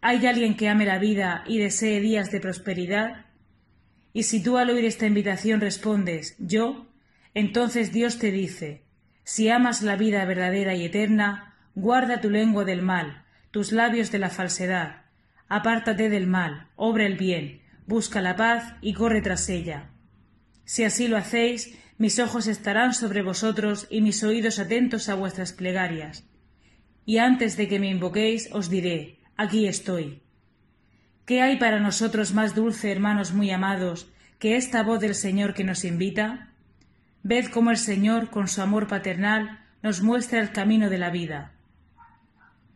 ¿Hay 0.00 0.26
alguien 0.26 0.56
que 0.56 0.68
ame 0.68 0.84
la 0.84 0.98
vida 0.98 1.44
y 1.46 1.58
desee 1.58 2.00
días 2.00 2.30
de 2.30 2.40
prosperidad? 2.40 3.26
Y 4.12 4.24
si 4.24 4.42
tú 4.42 4.58
al 4.58 4.70
oír 4.70 4.84
esta 4.84 5.06
invitación 5.06 5.60
respondes 5.60 6.36
yo, 6.38 6.86
entonces 7.34 7.92
Dios 7.92 8.18
te 8.18 8.30
dice 8.30 8.82
si 9.24 9.48
amas 9.48 9.82
la 9.82 9.96
vida 9.96 10.24
verdadera 10.24 10.74
y 10.74 10.84
eterna, 10.84 11.54
guarda 11.74 12.20
tu 12.20 12.28
lengua 12.28 12.64
del 12.64 12.82
mal, 12.82 13.24
tus 13.50 13.70
labios 13.72 14.10
de 14.10 14.18
la 14.18 14.30
falsedad, 14.30 15.02
apártate 15.48 16.08
del 16.08 16.26
mal, 16.26 16.68
obra 16.76 17.06
el 17.06 17.16
bien, 17.16 17.62
busca 17.86 18.20
la 18.20 18.36
paz 18.36 18.74
y 18.80 18.94
corre 18.94 19.22
tras 19.22 19.48
ella. 19.48 19.90
Si 20.64 20.84
así 20.84 21.06
lo 21.06 21.16
hacéis, 21.16 21.78
mis 21.98 22.18
ojos 22.18 22.46
estarán 22.46 22.94
sobre 22.94 23.22
vosotros 23.22 23.86
y 23.90 24.00
mis 24.00 24.22
oídos 24.24 24.58
atentos 24.58 25.08
a 25.08 25.14
vuestras 25.14 25.52
plegarias. 25.52 26.24
Y 27.04 27.18
antes 27.18 27.56
de 27.56 27.68
que 27.68 27.78
me 27.78 27.88
invoquéis 27.88 28.48
os 28.52 28.70
diré, 28.70 29.18
aquí 29.36 29.66
estoy. 29.66 30.22
¿Qué 31.24 31.40
hay 31.40 31.56
para 31.56 31.80
nosotros 31.80 32.34
más 32.34 32.54
dulce, 32.54 32.90
hermanos 32.90 33.32
muy 33.32 33.50
amados, 33.50 34.10
que 34.38 34.56
esta 34.56 34.82
voz 34.82 35.00
del 35.00 35.14
Señor 35.14 35.54
que 35.54 35.64
nos 35.64 35.84
invita? 35.84 36.48
Ved 37.22 37.46
cómo 37.46 37.70
el 37.70 37.76
Señor, 37.76 38.30
con 38.30 38.48
su 38.48 38.60
amor 38.60 38.88
paternal, 38.88 39.60
nos 39.82 40.02
muestra 40.02 40.40
el 40.40 40.52
camino 40.52 40.90
de 40.90 40.98
la 40.98 41.10
vida. 41.10 41.52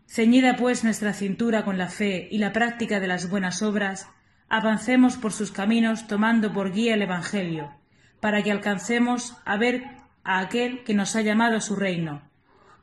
Ceñida 0.07 0.57
pues 0.57 0.85
nuestra 0.85 1.13
cintura 1.13 1.65
con 1.65 1.79
la 1.79 1.89
fe 1.89 2.29
y 2.31 2.39
la 2.39 2.53
práctica 2.53 3.01
de 3.01 3.09
las 3.09 3.29
buenas 3.29 3.63
obras, 3.63 4.09
avancemos 4.49 5.17
por 5.17 5.33
sus 5.33 5.51
caminos 5.51 6.07
tomando 6.07 6.53
por 6.53 6.73
guía 6.73 6.95
el 6.95 7.03
Evangelio, 7.03 7.73
para 8.21 8.43
que 8.43 8.51
alcancemos 8.51 9.37
a 9.45 9.57
ver 9.57 9.85
a 10.25 10.41
aquel 10.41 10.83
que 10.85 10.95
nos 10.95 11.17
ha 11.17 11.23
llamado 11.23 11.57
a 11.57 11.61
su 11.61 11.77
reino. 11.77 12.23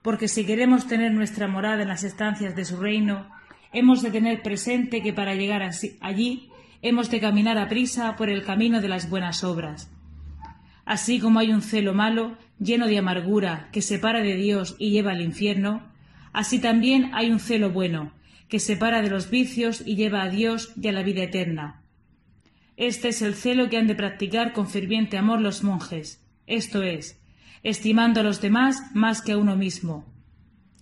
Porque 0.01 0.27
si 0.27 0.45
queremos 0.45 0.87
tener 0.87 1.11
nuestra 1.13 1.47
morada 1.47 1.81
en 1.81 1.87
las 1.87 2.03
estancias 2.03 2.55
de 2.55 2.65
su 2.65 2.77
reino, 2.77 3.29
hemos 3.71 4.01
de 4.01 4.11
tener 4.11 4.41
presente 4.41 5.01
que 5.01 5.13
para 5.13 5.35
llegar 5.35 5.61
allí 6.01 6.49
hemos 6.81 7.09
de 7.09 7.19
caminar 7.19 7.57
a 7.57 7.69
prisa 7.69 8.15
por 8.15 8.29
el 8.29 8.43
camino 8.43 8.81
de 8.81 8.89
las 8.89 9.09
buenas 9.09 9.43
obras. 9.43 9.89
Así 10.85 11.19
como 11.19 11.39
hay 11.39 11.51
un 11.51 11.61
celo 11.61 11.93
malo, 11.93 12.37
lleno 12.59 12.87
de 12.87 12.97
amargura, 12.97 13.69
que 13.71 13.81
separa 13.81 14.21
de 14.21 14.35
Dios 14.35 14.75
y 14.77 14.91
lleva 14.91 15.11
al 15.11 15.21
infierno, 15.21 15.81
así 16.33 16.59
también 16.59 17.11
hay 17.13 17.31
un 17.31 17.39
celo 17.39 17.71
bueno, 17.71 18.11
que 18.49 18.59
separa 18.59 19.01
de 19.01 19.09
los 19.09 19.29
vicios 19.29 19.81
y 19.85 19.95
lleva 19.95 20.23
a 20.23 20.29
Dios 20.29 20.73
y 20.79 20.89
a 20.89 20.91
la 20.91 21.03
vida 21.03 21.23
eterna. 21.23 21.82
Este 22.75 23.09
es 23.09 23.21
el 23.21 23.35
celo 23.35 23.69
que 23.69 23.77
han 23.77 23.87
de 23.87 23.95
practicar 23.95 24.53
con 24.53 24.67
ferviente 24.67 25.17
amor 25.17 25.39
los 25.39 25.63
monjes, 25.63 26.23
esto 26.47 26.81
es, 26.81 27.19
estimando 27.61 28.19
a 28.19 28.23
los 28.23 28.41
demás 28.41 28.81
más 28.93 29.21
que 29.21 29.33
a 29.33 29.37
uno 29.37 29.55
mismo. 29.55 30.05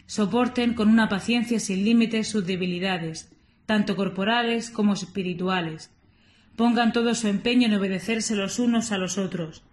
Soporten 0.06 0.73
con 0.73 0.89
una 0.89 1.10
paciencia 1.10 1.60
sin 1.60 1.84
límites 1.84 2.30
sus 2.30 2.45
debilidades, 2.45 3.32
tanto 3.65 3.95
corporales 3.95 4.69
como 4.69 4.93
espirituales. 4.93 5.91
Pongan 6.56 6.93
todo 6.93 7.13
su 7.15 7.27
empeño 7.27 7.67
en 7.67 7.75
obedecerse 7.75 8.36
los 8.36 8.60
unos 8.60 8.91
a 8.91 8.97
los 8.97 9.17
otros. 9.17 9.63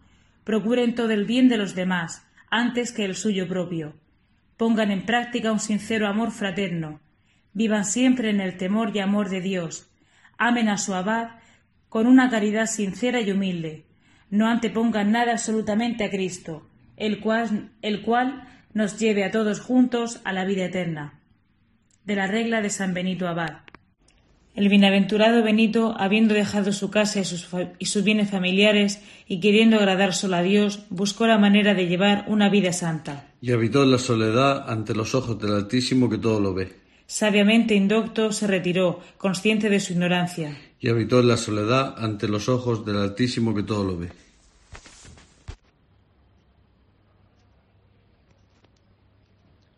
Procuren 0.44 0.94
todo 0.94 1.10
el 1.10 1.24
bien 1.24 1.48
de 1.48 1.56
los 1.56 1.74
demás, 1.74 2.24
antes 2.50 2.92
que 2.92 3.04
el 3.04 3.14
suyo 3.14 3.48
propio. 3.48 3.94
Pongan 4.56 4.90
en 4.90 5.04
práctica 5.04 5.52
un 5.52 5.60
sincero 5.60 6.08
amor 6.08 6.30
fraterno. 6.30 7.00
Vivan 7.52 7.84
siempre 7.84 8.30
en 8.30 8.40
el 8.40 8.56
temor 8.56 8.94
y 8.94 9.00
amor 9.00 9.28
de 9.28 9.40
Dios. 9.40 9.88
Amen 10.36 10.68
a 10.68 10.78
su 10.78 10.94
abad 10.94 11.30
con 11.88 12.06
una 12.06 12.30
caridad 12.30 12.66
sincera 12.66 13.20
y 13.20 13.30
humilde. 13.30 13.84
No 14.30 14.46
antepongan 14.46 15.10
nada 15.12 15.32
absolutamente 15.32 16.04
a 16.04 16.10
Cristo, 16.10 16.68
el 16.96 17.20
cual, 17.20 17.70
el 17.82 18.02
cual 18.02 18.46
nos 18.74 18.98
lleve 18.98 19.24
a 19.24 19.30
todos 19.30 19.60
juntos 19.60 20.20
a 20.24 20.32
la 20.32 20.44
vida 20.44 20.66
eterna. 20.66 21.20
De 22.04 22.14
la 22.14 22.26
regla 22.26 22.60
de 22.60 22.70
San 22.70 22.94
Benito 22.94 23.26
Abad. 23.26 23.60
El 24.54 24.68
bienaventurado 24.68 25.42
Benito, 25.42 25.94
habiendo 25.98 26.34
dejado 26.34 26.72
su 26.72 26.90
casa 26.90 27.20
y 27.20 27.24
sus, 27.24 27.48
y 27.78 27.86
sus, 27.86 28.02
bienes 28.02 28.30
familiares 28.30 29.00
y 29.26 29.40
queriendo 29.40 29.76
agradar 29.76 30.12
solo 30.12 30.36
a 30.36 30.42
Dios, 30.42 30.80
buscó 30.90 31.26
la 31.26 31.38
manera 31.38 31.74
de 31.74 31.86
llevar 31.86 32.24
una 32.26 32.48
vida 32.48 32.72
santa. 32.72 33.32
Y 33.40 33.52
habitó 33.52 33.84
en 33.84 33.92
la 33.92 33.98
soledad 33.98 34.68
ante 34.68 34.94
los 34.94 35.14
ojos 35.14 35.38
del 35.38 35.54
Altísimo 35.54 36.10
que 36.10 36.18
todo 36.18 36.40
lo 36.40 36.54
ve. 36.54 36.72
Sabiamente 37.06 37.74
indocto 37.74 38.32
se 38.32 38.48
retiró, 38.48 39.00
consciente 39.16 39.70
de 39.70 39.80
su 39.80 39.92
ignorancia 39.92 40.56
y 40.80 40.88
habitó 40.88 41.20
en 41.20 41.28
la 41.28 41.36
soledad 41.36 41.94
ante 41.98 42.28
los 42.28 42.48
ojos 42.48 42.84
del 42.84 42.98
Altísimo 42.98 43.54
que 43.54 43.62
todo 43.62 43.84
lo 43.84 43.98
ve. 43.98 44.12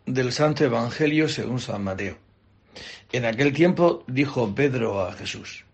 Del 0.07 0.33
Santo 0.33 0.65
Evangelio 0.65 1.29
según 1.29 1.61
San 1.61 1.85
Mateo. 1.85 2.19
En 3.13 3.25
aquel 3.25 3.53
tiempo 3.53 4.05
dijo 4.07 4.55
Pedro 4.55 5.01
a 5.01 5.13
Jesús, 5.13 5.65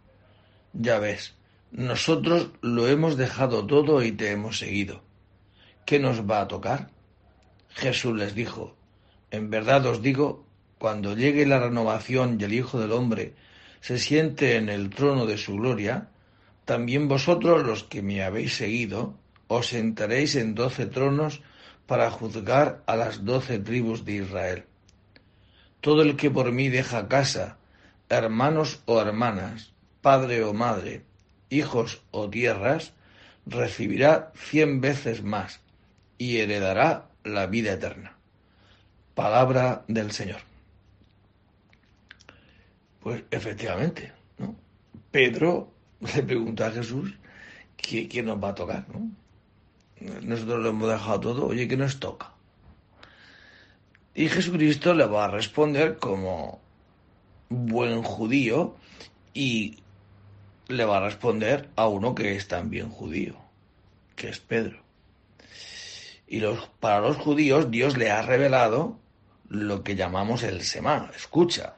Ya 0.73 0.99
ves, 0.99 1.35
nosotros 1.71 2.51
lo 2.61 2.87
hemos 2.87 3.17
dejado 3.17 3.67
todo 3.67 4.03
y 4.03 4.13
te 4.13 4.31
hemos 4.31 4.59
seguido. 4.59 5.03
¿Qué 5.85 5.99
nos 5.99 6.29
va 6.29 6.43
a 6.43 6.49
tocar? 6.49 6.91
Jesús 7.71 8.17
les 8.17 8.35
dijo, 8.35 8.77
En 9.31 9.51
verdad 9.51 9.85
os 9.87 10.03
digo, 10.03 10.45
cuando 10.79 11.15
llegue 11.15 11.47
la 11.47 11.59
renovación 11.59 12.39
y 12.41 12.45
el 12.45 12.55
Hijo 12.55 12.79
del 12.79 12.93
Hombre 12.93 13.35
se 13.87 14.01
siente 14.01 14.57
en 14.57 14.69
el 14.69 14.91
trono 14.91 15.27
de 15.27 15.39
su 15.39 15.55
gloria, 15.55 16.09
también 16.65 17.07
vosotros 17.07 17.65
los 17.65 17.85
que 17.85 18.03
me 18.03 18.25
habéis 18.25 18.57
seguido 18.57 19.15
os 19.47 19.69
sentaréis 19.69 20.35
en 20.35 20.57
doce 20.57 20.87
tronos 20.87 21.41
para 21.87 22.11
juzgar 22.11 22.83
a 22.87 22.97
las 22.97 23.25
doce 23.25 23.61
tribus 23.61 24.05
de 24.05 24.15
Israel. 24.15 24.65
Todo 25.81 26.03
el 26.03 26.17
que 26.17 26.33
por 26.33 26.51
mí 26.51 26.69
deja 26.69 27.07
casa, 27.07 27.59
hermanos 28.09 28.81
o 28.87 29.01
hermanas, 29.01 29.71
padre 30.01 30.43
o 30.43 30.53
madre, 30.53 31.05
hijos 31.49 32.03
o 32.11 32.29
tierras, 32.29 32.93
recibirá 33.47 34.33
cien 34.35 34.81
veces 34.81 35.23
más 35.23 35.61
y 36.19 36.39
heredará 36.39 37.07
la 37.23 37.47
vida 37.47 37.75
eterna. 37.75 38.17
Palabra 39.15 39.85
del 39.87 40.11
Señor. 40.11 40.56
Pues 43.07 43.23
efectivamente, 43.31 44.13
¿no? 44.37 44.57
Pedro 45.13 45.73
le 46.01 46.25
pregunta 46.25 46.67
a 46.67 46.73
Jesús 46.73 47.15
quién 47.77 48.27
nos 48.27 48.43
va 48.43 48.49
a 48.49 48.55
tocar, 48.57 48.85
¿no? 48.89 49.13
Nosotros 50.23 50.61
lo 50.61 50.71
hemos 50.71 50.89
dejado 50.89 51.21
todo, 51.21 51.47
oye, 51.47 51.69
¿qué 51.69 51.77
nos 51.77 52.01
toca? 52.01 52.33
Y 54.13 54.29
Jesucristo 54.29 54.93
le 54.93 55.07
va 55.07 55.27
a 55.27 55.31
responder 55.31 55.99
como 55.99 56.61
buen 57.49 58.03
judío 58.03 58.75
y 59.33 59.79
le 60.67 60.85
va 60.85 60.97
a 60.97 61.05
responder 61.05 61.69
a 61.77 61.87
uno 61.87 62.13
que 62.13 62.35
es 62.35 62.49
también 62.49 62.91
judío, 62.91 63.37
que 64.17 64.31
es 64.31 64.41
Pedro. 64.41 64.81
Y 66.27 66.41
los, 66.41 66.67
para 66.81 66.99
los 66.99 67.19
judíos 67.19 67.71
Dios 67.71 67.97
le 67.97 68.11
ha 68.11 68.23
revelado 68.23 68.99
lo 69.49 69.85
que 69.85 69.95
llamamos 69.95 70.43
el 70.43 70.63
Semá. 70.63 71.13
Escucha, 71.15 71.77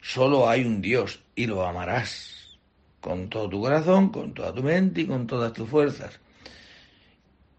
solo 0.00 0.48
hay 0.48 0.64
un 0.64 0.80
Dios 0.80 1.22
y 1.34 1.46
lo 1.46 1.66
amarás 1.66 2.58
con 3.00 3.28
todo 3.28 3.48
tu 3.48 3.60
corazón, 3.60 4.10
con 4.10 4.34
toda 4.34 4.52
tu 4.54 4.62
mente 4.62 5.02
y 5.02 5.06
con 5.06 5.26
todas 5.26 5.52
tus 5.52 5.68
fuerzas. 5.68 6.20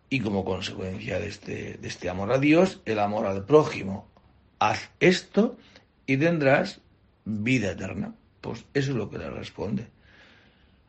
Y 0.10 0.20
como 0.20 0.44
consecuencia 0.44 1.20
de 1.20 1.28
este, 1.28 1.74
de 1.76 1.88
este 1.88 2.10
amor 2.10 2.32
a 2.32 2.38
Dios, 2.38 2.82
el 2.86 3.00
amor 3.00 3.26
al 3.26 3.46
prójimo. 3.46 4.08
Haz 4.60 4.92
esto 5.00 5.58
y 6.06 6.18
tendrás 6.18 6.82
vida 7.26 7.72
eterna. 7.72 8.14
Pues 8.42 8.66
eso 8.74 8.92
es 8.92 8.98
lo 8.98 9.10
que 9.10 9.18
le 9.18 9.30
responde. 9.30 9.88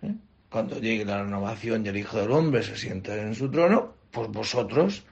¿Eh? 0.03 0.15
Cuando 0.51 0.79
llegue 0.81 1.05
la 1.05 1.23
renovación 1.23 1.87
y 1.87 1.89
el 1.89 1.97
Hijo 1.97 2.19
del 2.19 2.33
Hombre 2.33 2.63
se 2.63 2.77
sienta 2.77 3.17
en 3.17 3.35
su 3.35 3.51
trono, 3.51 3.95
pues 4.11 4.29
vosotros 4.29 5.05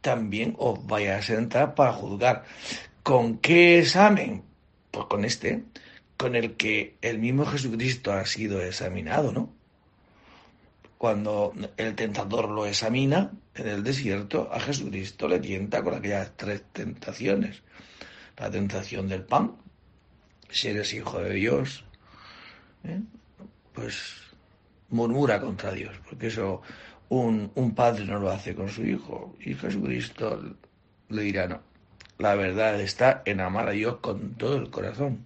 también 0.00 0.54
os 0.58 0.84
vais 0.86 1.10
a 1.10 1.22
sentar 1.22 1.74
para 1.74 1.92
juzgar. 1.92 2.44
¿Con 3.02 3.38
qué 3.38 3.80
examen? 3.80 4.42
Pues 4.90 5.06
con 5.06 5.24
este, 5.24 5.64
con 6.18 6.34
el 6.34 6.56
que 6.56 6.96
el 7.00 7.18
mismo 7.20 7.46
Jesucristo 7.46 8.12
ha 8.12 8.26
sido 8.26 8.60
examinado, 8.60 9.32
¿no? 9.32 9.54
Cuando 10.98 11.54
el 11.76 11.94
tentador 11.94 12.50
lo 12.50 12.66
examina 12.66 13.30
en 13.54 13.68
el 13.68 13.84
desierto, 13.84 14.50
a 14.52 14.58
Jesucristo 14.58 15.28
le 15.28 15.38
tienta 15.38 15.82
con 15.84 15.94
aquellas 15.94 16.32
tres 16.36 16.64
tentaciones. 16.72 17.62
La 18.36 18.50
tentación 18.50 19.08
del 19.08 19.22
pan, 19.22 19.52
si 20.50 20.68
eres 20.68 20.92
hijo 20.92 21.20
de 21.20 21.34
Dios, 21.34 21.84
¿eh? 22.82 23.00
pues 23.72 24.14
murmura 24.88 25.40
contra 25.40 25.70
Dios, 25.70 25.94
porque 26.08 26.26
eso 26.26 26.62
un, 27.10 27.52
un, 27.54 27.76
padre 27.76 28.04
no 28.04 28.18
lo 28.18 28.30
hace 28.30 28.56
con 28.56 28.68
su 28.68 28.84
hijo. 28.84 29.36
Y 29.40 29.54
Jesucristo 29.54 30.56
le 31.10 31.22
dirá, 31.22 31.46
no, 31.46 31.60
la 32.18 32.34
verdad 32.34 32.80
está 32.80 33.22
en 33.24 33.40
amar 33.40 33.68
a 33.68 33.72
Dios 33.72 33.98
con 33.98 34.34
todo 34.34 34.56
el 34.56 34.68
corazón. 34.70 35.24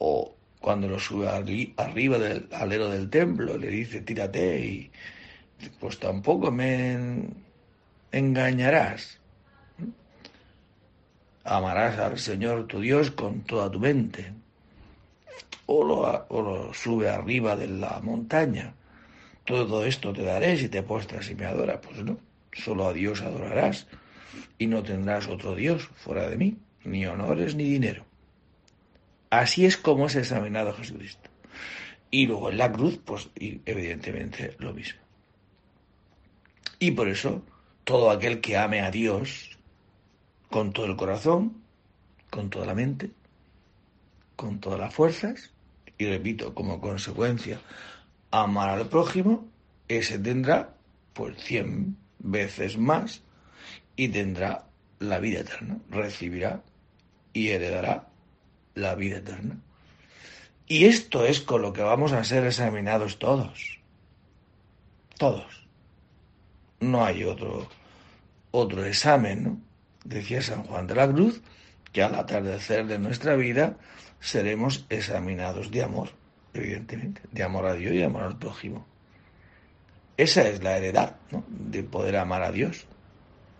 O 0.00 0.34
cuando 0.60 0.88
lo 0.88 0.98
sube 0.98 1.28
arriba 1.28 2.18
del 2.18 2.48
alero 2.52 2.88
del 2.90 3.08
templo, 3.08 3.56
le 3.56 3.68
dice, 3.68 4.00
tírate 4.00 4.60
y 4.60 4.90
pues 5.78 5.98
tampoco 5.98 6.50
me 6.50 7.28
engañarás. 8.10 9.20
Amarás 11.44 11.98
al 11.98 12.18
Señor 12.18 12.66
tu 12.66 12.80
Dios 12.80 13.10
con 13.12 13.42
toda 13.42 13.70
tu 13.70 13.78
mente. 13.78 14.32
O 15.66 15.84
lo, 15.84 16.74
sube 16.74 17.08
arriba 17.08 17.54
de 17.56 17.68
la 17.68 18.00
montaña 18.02 18.74
todo 19.44 19.84
esto 19.84 20.12
te 20.12 20.22
daré 20.22 20.56
si 20.56 20.68
te 20.68 20.82
postras 20.82 21.30
y 21.30 21.34
me 21.34 21.46
adoras. 21.46 21.80
Pues 21.82 22.04
no, 22.04 22.18
solo 22.52 22.86
a 22.86 22.92
Dios 22.92 23.20
adorarás 23.22 23.86
y 24.58 24.66
no 24.66 24.82
tendrás 24.82 25.26
otro 25.28 25.54
Dios 25.54 25.88
fuera 25.96 26.28
de 26.28 26.36
mí, 26.36 26.56
ni 26.84 27.06
honores 27.06 27.54
ni 27.54 27.64
dinero. 27.64 28.04
Así 29.30 29.64
es 29.64 29.76
como 29.76 30.06
es 30.06 30.16
examinado 30.16 30.74
Jesucristo. 30.74 31.30
Y 32.10 32.26
luego 32.26 32.50
en 32.50 32.58
la 32.58 32.72
cruz, 32.72 32.98
pues 33.04 33.30
evidentemente 33.36 34.56
lo 34.58 34.74
mismo. 34.74 35.00
Y 36.80 36.90
por 36.90 37.08
eso, 37.08 37.42
todo 37.84 38.10
aquel 38.10 38.40
que 38.40 38.56
ame 38.56 38.80
a 38.80 38.90
Dios 38.90 39.58
con 40.50 40.72
todo 40.72 40.86
el 40.86 40.96
corazón, 40.96 41.62
con 42.28 42.50
toda 42.50 42.66
la 42.66 42.74
mente, 42.74 43.12
con 44.34 44.58
todas 44.58 44.80
las 44.80 44.92
fuerzas, 44.92 45.52
y 45.96 46.06
repito, 46.06 46.54
como 46.54 46.80
consecuencia, 46.80 47.60
amar 48.30 48.70
al 48.70 48.88
prójimo, 48.88 49.46
ese 49.86 50.18
tendrá 50.18 50.74
pues 51.12 51.36
cien 51.38 51.96
veces 52.18 52.78
más 52.78 53.22
y 53.96 54.08
tendrá 54.08 54.66
la 54.98 55.18
vida 55.18 55.40
eterna, 55.40 55.78
recibirá 55.90 56.62
y 57.32 57.48
heredará 57.48 58.09
la 58.80 58.94
vida 58.94 59.18
eterna. 59.18 59.58
Y 60.66 60.86
esto 60.86 61.24
es 61.26 61.40
con 61.40 61.62
lo 61.62 61.72
que 61.72 61.82
vamos 61.82 62.12
a 62.12 62.24
ser 62.24 62.46
examinados 62.46 63.18
todos. 63.18 63.80
Todos. 65.18 65.68
No 66.80 67.04
hay 67.04 67.24
otro, 67.24 67.68
otro 68.52 68.84
examen, 68.84 69.44
¿no? 69.44 69.60
Decía 70.04 70.40
San 70.40 70.64
Juan 70.64 70.86
de 70.86 70.94
la 70.94 71.10
Cruz 71.10 71.42
que 71.92 72.02
al 72.02 72.14
atardecer 72.14 72.86
de 72.86 72.98
nuestra 72.98 73.36
vida 73.36 73.76
seremos 74.20 74.86
examinados 74.88 75.70
de 75.70 75.82
amor 75.82 76.20
evidentemente, 76.54 77.22
de 77.30 77.42
amor 77.42 77.66
a 77.66 77.74
Dios 77.74 77.94
y 77.94 78.02
amor 78.02 78.22
al 78.24 78.38
prójimo. 78.38 78.86
Esa 80.16 80.48
es 80.48 80.62
la 80.62 80.76
heredad, 80.76 81.16
¿no? 81.30 81.44
De 81.48 81.82
poder 81.82 82.16
amar 82.16 82.42
a 82.42 82.52
Dios 82.52 82.86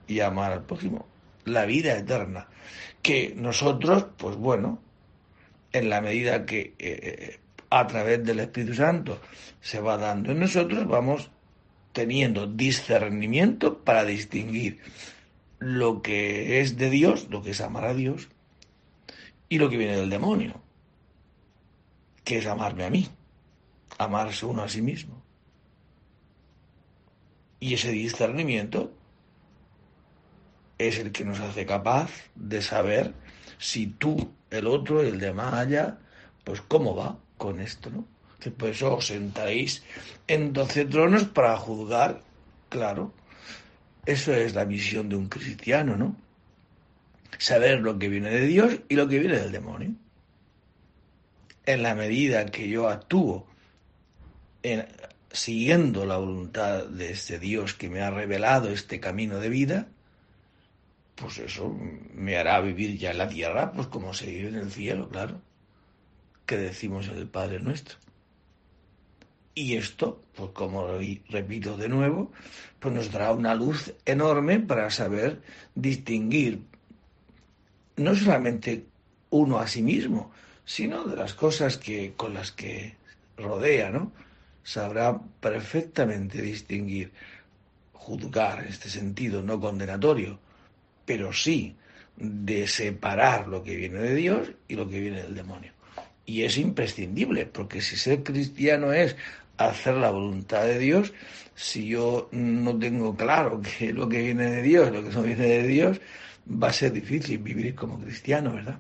y 0.07 0.21
amar 0.21 0.53
al 0.53 0.65
prójimo. 0.65 1.07
La 1.45 1.65
vida 1.65 1.97
eterna. 1.97 2.49
Que 3.03 3.33
nosotros, 3.35 4.07
pues 4.19 4.37
bueno, 4.37 4.79
en 5.73 5.89
la 5.89 6.01
medida 6.01 6.47
que 6.47 6.75
eh, 6.79 7.39
a 7.71 7.87
través 7.87 8.25
del 8.25 8.41
Espíritu 8.41 8.75
Santo 8.75 9.21
se 9.61 9.81
va 9.81 9.97
dando 9.97 10.33
en 10.33 10.41
nosotros, 10.41 10.87
vamos 10.87 11.31
teniendo 11.93 12.47
discernimiento 12.47 13.79
para 13.79 14.05
distinguir 14.05 14.81
lo 15.59 16.03
que 16.03 16.61
es 16.61 16.77
de 16.77 16.91
Dios, 16.91 17.29
lo 17.31 17.43
que 17.43 17.51
es 17.51 17.61
amar 17.61 17.85
a 17.85 17.95
Dios, 17.95 18.29
y 19.49 19.59
lo 19.59 19.69
que 19.69 19.77
viene 19.77 19.97
del 19.97 20.11
demonio 20.11 20.63
que 22.31 22.39
es 22.39 22.47
amarme 22.47 22.85
a 22.85 22.91
mí, 22.91 23.09
amarse 23.99 24.47
uno 24.47 24.63
a 24.63 24.69
sí 24.69 24.83
mismo. 24.83 25.21
Y 27.59 27.75
ese 27.75 27.91
discernimiento 27.91 28.93
es 30.89 30.99
el 30.99 31.13
que 31.13 31.25
nos 31.25 31.41
hace 31.41 31.67
capaz 31.67 32.11
de 32.35 32.63
saber 32.63 33.13
si 33.59 33.87
tú, 33.87 34.33
el 34.51 34.67
otro, 34.67 35.03
el 35.03 35.19
de 35.19 35.33
más 35.33 35.55
allá, 35.55 35.99
pues 36.45 36.61
cómo 36.63 36.95
va 36.95 37.19
con 37.37 37.61
esto, 37.61 37.91
¿no? 37.91 38.07
Que 38.39 38.51
por 38.51 38.71
eso 38.71 38.97
os 38.97 39.07
sentáis 39.07 39.83
en 40.27 40.53
doce 40.53 40.85
tronos 40.87 41.25
para 41.25 41.57
juzgar, 41.57 42.23
claro. 42.69 43.13
Eso 44.07 44.33
es 44.33 44.55
la 44.55 44.65
misión 44.65 45.09
de 45.09 45.17
un 45.17 45.29
cristiano, 45.29 45.97
¿no? 45.97 46.17
Saber 47.39 47.81
lo 47.81 47.99
que 47.99 48.09
viene 48.09 48.31
de 48.31 48.47
Dios 48.47 48.81
y 48.89 48.97
lo 48.97 49.09
que 49.09 49.19
viene 49.19 49.39
del 49.39 49.53
demonio 49.53 49.95
en 51.67 51.83
la 51.83 51.95
medida 51.95 52.47
que 52.47 52.69
yo 52.69 52.89
actúo 52.89 53.47
en, 54.63 54.87
siguiendo 55.33 56.05
la 56.05 56.17
voluntad 56.17 56.87
de 56.87 57.13
este 57.13 57.39
Dios 57.39 57.75
que 57.75 57.89
me 57.89 58.01
ha 58.01 58.11
revelado 58.11 58.71
este 58.71 59.01
camino 59.01 59.39
de 59.39 59.49
vida, 59.49 59.89
pues 61.21 61.39
eso 61.39 61.77
me 62.15 62.37
hará 62.37 62.61
vivir 62.61 62.97
ya 62.97 63.11
en 63.11 63.19
la 63.19 63.29
tierra, 63.29 63.73
pues 63.73 63.87
como 63.89 64.15
se 64.15 64.27
vive 64.27 64.49
en 64.49 64.57
el 64.57 64.71
cielo, 64.71 65.09
claro, 65.09 65.41
que 66.47 66.57
decimos 66.57 67.09
el 67.09 67.29
Padre 67.29 67.61
nuestro. 67.61 67.99
Y 69.55 69.77
esto, 69.77 70.23
pues 70.35 70.51
como 70.53 70.87
repito 71.29 71.77
de 71.77 71.89
nuevo, 71.89 72.33
pues 72.79 72.95
nos 72.95 73.13
dará 73.13 73.33
una 73.33 73.55
luz 73.55 73.93
enorme 74.07 74.61
para 74.61 74.91
saber 74.91 75.43
distinguir 75.75 76.63
no 77.97 78.15
solamente 78.15 78.87
uno 79.29 79.59
a 79.59 79.67
sí 79.67 79.83
mismo, 79.83 80.31
sino 80.65 81.05
de 81.05 81.17
las 81.17 81.35
cosas 81.35 81.77
que, 81.77 82.15
con 82.17 82.33
las 82.33 82.53
que 82.53 82.97
rodea, 83.37 83.91
¿no? 83.91 84.13
Sabrá 84.63 85.21
perfectamente 85.41 86.41
distinguir, 86.41 87.13
juzgar 87.93 88.61
en 88.61 88.69
este 88.69 88.89
sentido, 88.89 89.43
no 89.43 89.61
condenatorio, 89.61 90.39
pero 91.11 91.33
sí 91.33 91.75
de 92.17 92.69
separar 92.69 93.49
lo 93.49 93.65
que 93.65 93.75
viene 93.75 93.99
de 93.99 94.15
Dios 94.15 94.53
y 94.69 94.77
lo 94.77 94.89
que 94.89 95.01
viene 95.01 95.23
del 95.25 95.35
demonio. 95.35 95.73
Y 96.25 96.45
es 96.45 96.57
imprescindible, 96.57 97.47
porque 97.47 97.81
si 97.81 97.97
ser 97.97 98.23
cristiano 98.23 98.93
es 98.93 99.17
hacer 99.57 99.97
la 99.97 100.13
voluntad 100.13 100.63
de 100.67 100.79
Dios 100.79 101.13
si 101.57 101.89
yo 101.89 102.29
no 102.31 102.79
tengo 102.79 103.17
claro 103.17 103.61
que 103.79 103.93
lo 103.93 104.09
que 104.09 104.23
viene 104.23 104.53
de 104.53 104.63
Dios, 104.63 104.93
lo 104.93 105.03
que 105.03 105.11
no 105.11 105.23
viene 105.23 105.47
de 105.49 105.67
Dios, 105.67 106.01
va 106.49 106.69
a 106.69 106.73
ser 106.73 106.93
difícil 106.93 107.39
vivir 107.39 107.75
como 107.75 107.99
cristiano, 107.99 108.53
¿verdad? 108.53 108.79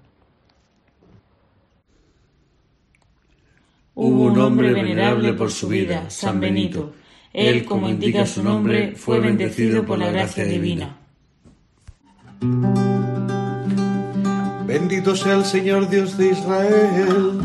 Hubo 3.97 4.27
un 4.27 4.38
hombre 4.38 4.73
venerable 4.73 5.33
por 5.33 5.51
su 5.51 5.66
vida, 5.66 6.09
San 6.09 6.38
Benito. 6.38 6.95
Él, 7.33 7.64
como 7.64 7.88
indica 7.88 8.25
su 8.25 8.40
nombre, 8.45 8.93
fue 8.95 9.19
bendecido 9.19 9.85
por 9.85 9.99
la 9.99 10.12
gracia 10.12 10.45
divina. 10.45 10.99
Bendito 14.66 15.14
sea 15.14 15.35
el 15.35 15.44
Señor 15.44 15.90
Dios 15.90 16.16
de 16.16 16.29
Israel, 16.31 17.38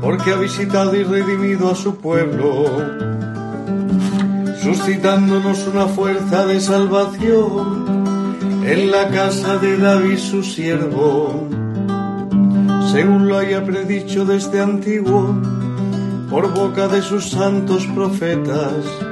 porque 0.00 0.32
ha 0.32 0.36
visitado 0.36 0.96
y 0.96 1.04
redimido 1.04 1.70
a 1.70 1.76
su 1.76 1.96
pueblo, 1.98 2.64
suscitándonos 4.60 5.68
una 5.68 5.86
fuerza 5.86 6.46
de 6.46 6.60
salvación 6.60 8.02
en 8.64 8.90
la 8.90 9.08
casa 9.08 9.58
de 9.58 9.78
David 9.78 10.18
su 10.18 10.42
siervo, 10.42 11.48
según 12.90 13.28
lo 13.28 13.38
haya 13.38 13.64
predicho 13.64 14.24
desde 14.24 14.60
antiguo 14.60 15.36
por 16.28 16.52
boca 16.52 16.88
de 16.88 17.02
sus 17.02 17.30
santos 17.30 17.86
profetas. 17.94 19.11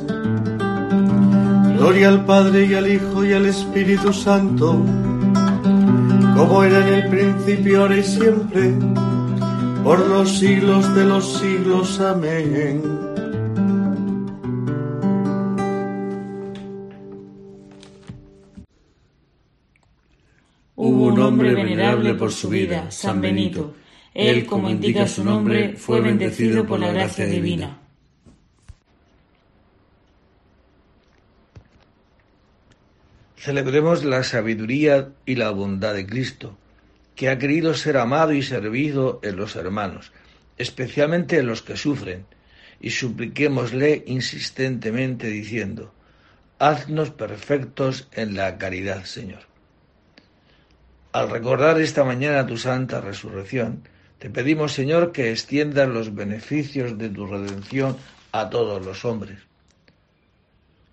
Gloria 1.81 2.09
al 2.09 2.25
Padre 2.25 2.67
y 2.67 2.75
al 2.75 2.87
Hijo 2.87 3.25
y 3.25 3.33
al 3.33 3.47
Espíritu 3.47 4.13
Santo 4.13 4.85
como 6.37 6.63
era 6.63 6.87
en 6.87 6.93
el 6.93 7.09
principio, 7.09 7.81
ahora 7.81 7.97
y 7.97 8.03
siempre, 8.03 8.71
por 9.83 9.99
los 10.07 10.29
siglos 10.37 10.93
de 10.93 11.05
los 11.05 11.39
siglos. 11.39 11.99
Amén. 11.99 12.83
Hubo 20.75 21.05
un 21.05 21.19
hombre 21.19 21.55
venerable 21.55 22.13
por 22.13 22.31
su 22.31 22.49
vida, 22.49 22.91
San 22.91 23.21
Benito. 23.21 23.73
Él, 24.13 24.45
como 24.45 24.69
indica 24.69 25.07
su 25.07 25.23
nombre, 25.23 25.73
fue 25.77 25.99
bendecido 25.99 26.63
por 26.63 26.79
la 26.79 26.91
gracia 26.91 27.25
divina. 27.25 27.80
Celebremos 33.41 34.03
la 34.03 34.23
sabiduría 34.23 35.13
y 35.25 35.33
la 35.33 35.49
bondad 35.49 35.95
de 35.95 36.05
Cristo, 36.05 36.59
que 37.15 37.27
ha 37.27 37.39
querido 37.39 37.73
ser 37.73 37.97
amado 37.97 38.33
y 38.33 38.43
servido 38.43 39.19
en 39.23 39.35
los 39.35 39.55
hermanos, 39.55 40.11
especialmente 40.59 41.39
en 41.39 41.47
los 41.47 41.63
que 41.63 41.75
sufren, 41.75 42.27
y 42.79 42.91
supliquémosle 42.91 44.03
insistentemente 44.05 45.25
diciendo, 45.25 45.91
Haznos 46.59 47.09
perfectos 47.09 48.07
en 48.11 48.35
la 48.35 48.59
caridad, 48.59 49.05
Señor. 49.05 49.41
Al 51.11 51.31
recordar 51.31 51.81
esta 51.81 52.03
mañana 52.03 52.45
tu 52.45 52.57
santa 52.57 53.01
resurrección, 53.01 53.87
te 54.19 54.29
pedimos, 54.29 54.73
Señor, 54.73 55.11
que 55.11 55.31
extiendas 55.31 55.89
los 55.89 56.13
beneficios 56.13 56.95
de 56.99 57.09
tu 57.09 57.25
redención 57.25 57.97
a 58.33 58.51
todos 58.51 58.85
los 58.85 59.03
hombres 59.03 59.39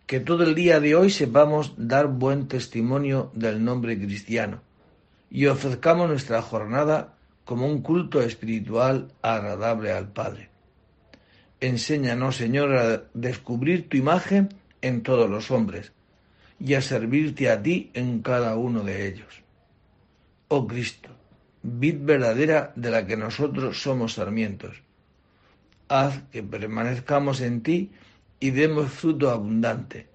que 0.08 0.20
todo 0.20 0.42
el 0.44 0.54
día 0.54 0.80
de 0.80 0.94
hoy 0.94 1.10
sepamos 1.10 1.74
dar 1.76 2.06
buen 2.06 2.48
testimonio 2.48 3.30
del 3.34 3.62
nombre 3.62 3.98
cristiano 3.98 4.62
y 5.30 5.44
ofrezcamos 5.44 6.08
nuestra 6.08 6.40
jornada 6.40 7.18
como 7.44 7.66
un 7.66 7.82
culto 7.82 8.22
espiritual 8.22 9.12
agradable 9.20 9.92
al 9.92 10.10
Padre. 10.10 10.48
Enséñanos, 11.60 12.36
Señor, 12.36 12.74
a 12.74 13.02
descubrir 13.12 13.90
tu 13.90 13.98
imagen 13.98 14.48
en 14.80 15.02
todos 15.02 15.28
los 15.28 15.50
hombres 15.50 15.92
y 16.58 16.72
a 16.72 16.80
servirte 16.80 17.50
a 17.50 17.62
ti 17.62 17.90
en 17.92 18.22
cada 18.22 18.56
uno 18.56 18.84
de 18.84 19.08
ellos. 19.08 19.42
Oh 20.48 20.66
Cristo, 20.66 21.10
vid 21.62 21.96
verdadera 22.00 22.72
de 22.76 22.90
la 22.90 23.06
que 23.06 23.18
nosotros 23.18 23.82
somos 23.82 24.14
sarmientos, 24.14 24.82
haz 25.88 26.22
que 26.32 26.42
permanezcamos 26.42 27.42
en 27.42 27.62
ti 27.62 27.90
y 28.40 28.50
demos 28.50 28.90
fruto 28.92 29.30
abundante, 29.30 30.06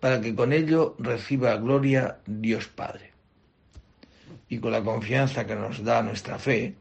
para 0.00 0.20
que 0.20 0.34
con 0.34 0.52
ello 0.52 0.94
reciba 0.98 1.56
gloria 1.56 2.18
Dios 2.26 2.68
Padre. 2.68 3.12
Y 4.48 4.58
con 4.58 4.72
la 4.72 4.82
confianza 4.82 5.46
que 5.46 5.56
nos 5.56 5.82
da 5.82 6.02
nuestra 6.02 6.38
fe, 6.38 6.74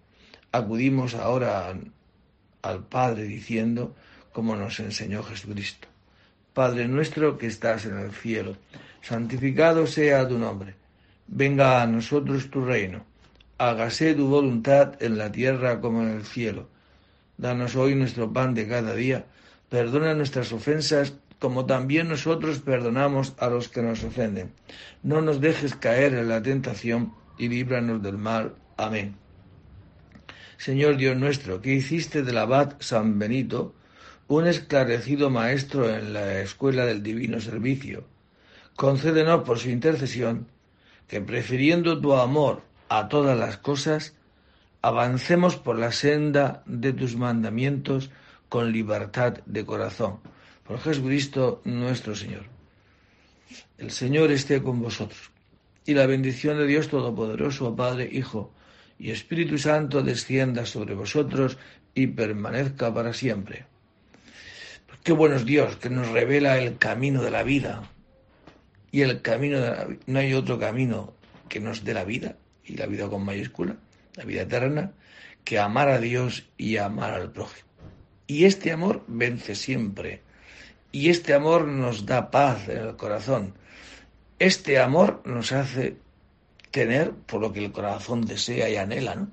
acudimos 0.51 1.15
ahora 1.15 1.73
al 2.61 2.83
Padre 2.85 3.23
diciendo, 3.23 3.95
como 4.31 4.55
nos 4.55 4.79
enseñó 4.79 5.23
Jesucristo, 5.23 5.87
Padre 6.53 6.87
nuestro 6.87 7.37
que 7.37 7.47
estás 7.47 7.85
en 7.85 7.97
el 7.97 8.11
cielo, 8.11 8.55
santificado 9.01 9.87
sea 9.87 10.27
tu 10.27 10.37
nombre, 10.37 10.75
venga 11.27 11.81
a 11.81 11.87
nosotros 11.87 12.49
tu 12.49 12.63
reino, 12.63 13.05
hágase 13.57 14.13
tu 14.13 14.27
voluntad 14.27 15.01
en 15.01 15.17
la 15.17 15.31
tierra 15.31 15.81
como 15.81 16.03
en 16.03 16.09
el 16.09 16.25
cielo. 16.25 16.69
Danos 17.37 17.75
hoy 17.75 17.95
nuestro 17.95 18.31
pan 18.31 18.53
de 18.53 18.67
cada 18.67 18.93
día 18.93 19.25
Perdona 19.75 20.13
nuestras 20.13 20.53
ofensas 20.53 21.15
como 21.37 21.65
también 21.65 22.07
nosotros 22.07 22.59
perdonamos 22.59 23.33
a 23.39 23.49
los 23.49 23.67
que 23.67 23.81
nos 23.81 24.05
ofenden. 24.05 24.53
No 25.03 25.21
nos 25.21 25.41
dejes 25.41 25.75
caer 25.75 26.13
en 26.13 26.29
la 26.29 26.41
tentación 26.41 27.13
y 27.37 27.49
líbranos 27.49 28.01
del 28.01 28.17
mal. 28.17 28.55
Amén. 28.77 29.17
Señor 30.55 30.95
Dios 30.95 31.17
nuestro, 31.17 31.61
que 31.61 31.73
hiciste 31.73 32.23
del 32.23 32.37
abad 32.37 32.75
San 32.79 33.19
Benito 33.19 33.75
un 34.29 34.47
esclarecido 34.47 35.29
maestro 35.29 35.93
en 35.93 36.13
la 36.13 36.39
escuela 36.39 36.85
del 36.85 37.03
divino 37.03 37.41
servicio, 37.41 38.05
concédenos 38.77 39.43
por 39.43 39.59
su 39.59 39.69
intercesión 39.69 40.47
que, 41.09 41.19
prefiriendo 41.19 41.99
tu 41.99 42.13
amor 42.13 42.61
a 42.87 43.09
todas 43.09 43.37
las 43.37 43.57
cosas, 43.57 44.15
avancemos 44.81 45.57
por 45.57 45.77
la 45.77 45.91
senda 45.91 46.63
de 46.65 46.93
tus 46.93 47.17
mandamientos 47.17 48.09
con 48.55 48.71
libertad 48.71 49.33
de 49.45 49.65
corazón. 49.65 50.21
Por 50.65 50.79
Jesucristo 50.79 51.61
nuestro 51.65 52.15
Señor. 52.15 52.45
El 53.77 53.91
Señor 53.91 54.31
esté 54.31 54.63
con 54.63 54.81
vosotros. 54.81 55.29
Y 55.85 55.93
la 55.93 56.05
bendición 56.05 56.57
de 56.57 56.65
Dios 56.65 56.87
Todopoderoso, 56.87 57.75
Padre, 57.75 58.07
Hijo 58.09 58.53
y 58.97 59.11
Espíritu 59.11 59.57
Santo 59.57 60.03
descienda 60.03 60.65
sobre 60.65 60.95
vosotros 60.95 61.57
y 61.93 62.07
permanezca 62.07 62.93
para 62.93 63.11
siempre. 63.11 63.65
Qué 65.03 65.11
bueno 65.11 65.35
es 65.35 65.43
Dios 65.43 65.75
que 65.75 65.89
nos 65.89 66.07
revela 66.07 66.57
el 66.57 66.77
camino 66.77 67.21
de 67.23 67.31
la 67.31 67.43
vida. 67.43 67.83
Y 68.89 69.01
el 69.01 69.21
camino 69.21 69.59
de 69.59 69.67
la 69.67 69.87
No 70.05 70.19
hay 70.19 70.33
otro 70.33 70.57
camino 70.57 71.13
que 71.49 71.59
nos 71.59 71.83
dé 71.83 71.93
la 71.93 72.05
vida, 72.05 72.37
y 72.63 72.77
la 72.77 72.85
vida 72.85 73.09
con 73.09 73.25
mayúscula, 73.25 73.75
la 74.15 74.23
vida 74.23 74.43
eterna, 74.43 74.93
que 75.43 75.59
amar 75.59 75.89
a 75.89 75.99
Dios 75.99 76.47
y 76.57 76.77
amar 76.77 77.15
al 77.15 77.33
prójimo. 77.33 77.64
Y 78.27 78.45
este 78.45 78.71
amor 78.71 79.03
vence 79.07 79.55
siempre. 79.55 80.21
Y 80.91 81.09
este 81.09 81.33
amor 81.33 81.67
nos 81.67 82.05
da 82.05 82.31
paz 82.31 82.67
en 82.69 82.77
el 82.77 82.95
corazón. 82.95 83.53
Este 84.39 84.79
amor 84.79 85.21
nos 85.25 85.51
hace 85.51 85.97
tener 86.71 87.11
por 87.11 87.41
lo 87.41 87.53
que 87.53 87.65
el 87.65 87.71
corazón 87.71 88.25
desea 88.25 88.69
y 88.69 88.77
anhela, 88.77 89.15
¿no? 89.15 89.27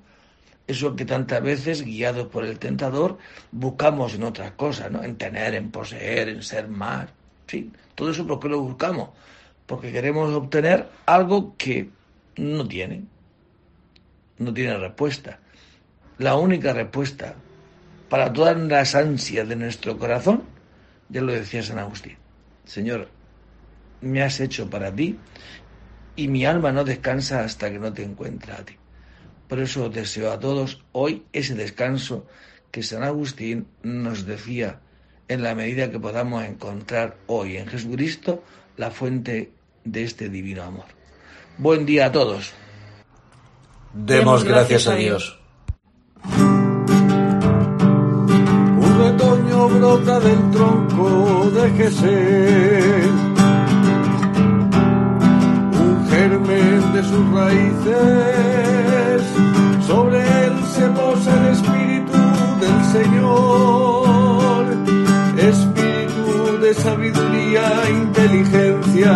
Eso 0.67 0.95
que 0.95 1.05
tantas 1.05 1.43
veces, 1.43 1.83
guiados 1.83 2.29
por 2.29 2.45
el 2.45 2.59
tentador, 2.59 3.19
buscamos 3.51 4.15
en 4.15 4.23
otras 4.23 4.53
cosas, 4.53 4.91
¿no? 4.91 5.03
En 5.03 5.17
tener, 5.17 5.55
en 5.55 5.71
poseer, 5.71 6.29
en 6.29 6.43
ser 6.43 6.69
más. 6.69 7.09
Sí, 7.49 7.73
todo 7.95 8.11
eso 8.11 8.27
porque 8.27 8.49
lo 8.49 8.61
buscamos. 8.61 9.11
Porque 9.67 9.91
queremos 9.91 10.33
obtener 10.33 10.89
algo 11.07 11.57
que 11.57 11.91
no 12.37 12.67
tiene. 12.69 13.05
No 14.39 14.55
tiene 14.55 14.77
respuesta. 14.77 15.41
La 16.19 16.37
única 16.37 16.73
respuesta 16.73 17.35
para 18.13 18.31
todas 18.31 18.59
las 18.59 18.95
ansias 18.95 19.49
de 19.49 19.57
nuestro 19.57 19.97
corazón, 19.97 20.43
ya 21.09 21.23
lo 21.23 21.33
decía 21.33 21.63
San 21.63 21.79
Agustín. 21.79 22.19
Señor, 22.63 23.09
me 24.03 24.23
has 24.23 24.39
hecho 24.39 24.69
para 24.69 24.95
ti 24.95 25.19
y 26.15 26.29
mi 26.29 26.45
alma 26.45 26.73
no 26.73 26.85
descansa 26.85 27.43
hasta 27.43 27.71
que 27.71 27.79
no 27.79 27.91
te 27.95 28.05
encuentre 28.05 28.53
a 28.53 28.67
ti. 28.67 28.77
Por 29.49 29.61
eso 29.61 29.89
deseo 29.89 30.31
a 30.31 30.39
todos 30.39 30.85
hoy 30.93 31.25
ese 31.33 31.55
descanso 31.55 32.27
que 32.71 32.83
San 32.83 33.03
Agustín 33.03 33.67
nos 33.83 34.27
decía 34.27 34.81
en 35.29 35.43
la 35.43 35.55
medida 35.55 35.91
que 35.91 35.99
podamos 35.99 36.45
encontrar 36.45 37.17
hoy 37.29 37.57
en 37.57 37.67
Jesucristo 37.67 38.45
la 38.77 38.91
fuente 38.91 39.53
de 39.85 40.03
este 40.03 40.29
divino 40.29 40.65
amor. 40.65 40.85
Buen 41.57 41.87
día 41.87 42.09
a 42.09 42.13
todos. 42.13 42.53
Demos 43.95 44.45
gracias 44.45 44.87
a 44.87 44.97
Dios. 44.97 45.39
Brota 49.83 50.21
del 50.21 50.51
tronco 50.53 51.51
de 51.51 51.71
Jesús. 51.71 52.09
De 56.93 57.03
sus 57.03 57.25
raíces, 57.33 59.23
sobre 59.87 60.19
él 60.45 60.53
se 60.75 60.87
posa 60.91 61.31
el 61.41 61.47
espíritu 61.57 62.19
del 62.63 62.79
Señor, 62.97 64.63
espíritu 65.39 66.27
de 66.61 66.75
sabiduría 66.75 67.65
e 67.87 67.91
inteligencia, 67.91 69.13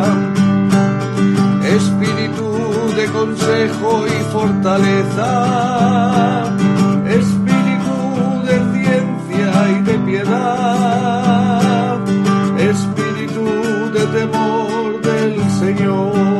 espíritu 1.76 2.46
de 2.96 3.04
consejo 3.18 3.90
y 4.06 4.16
fortaleza 4.32 5.26
temor 14.16 15.00
del 15.02 15.50
Señor. 15.60 16.35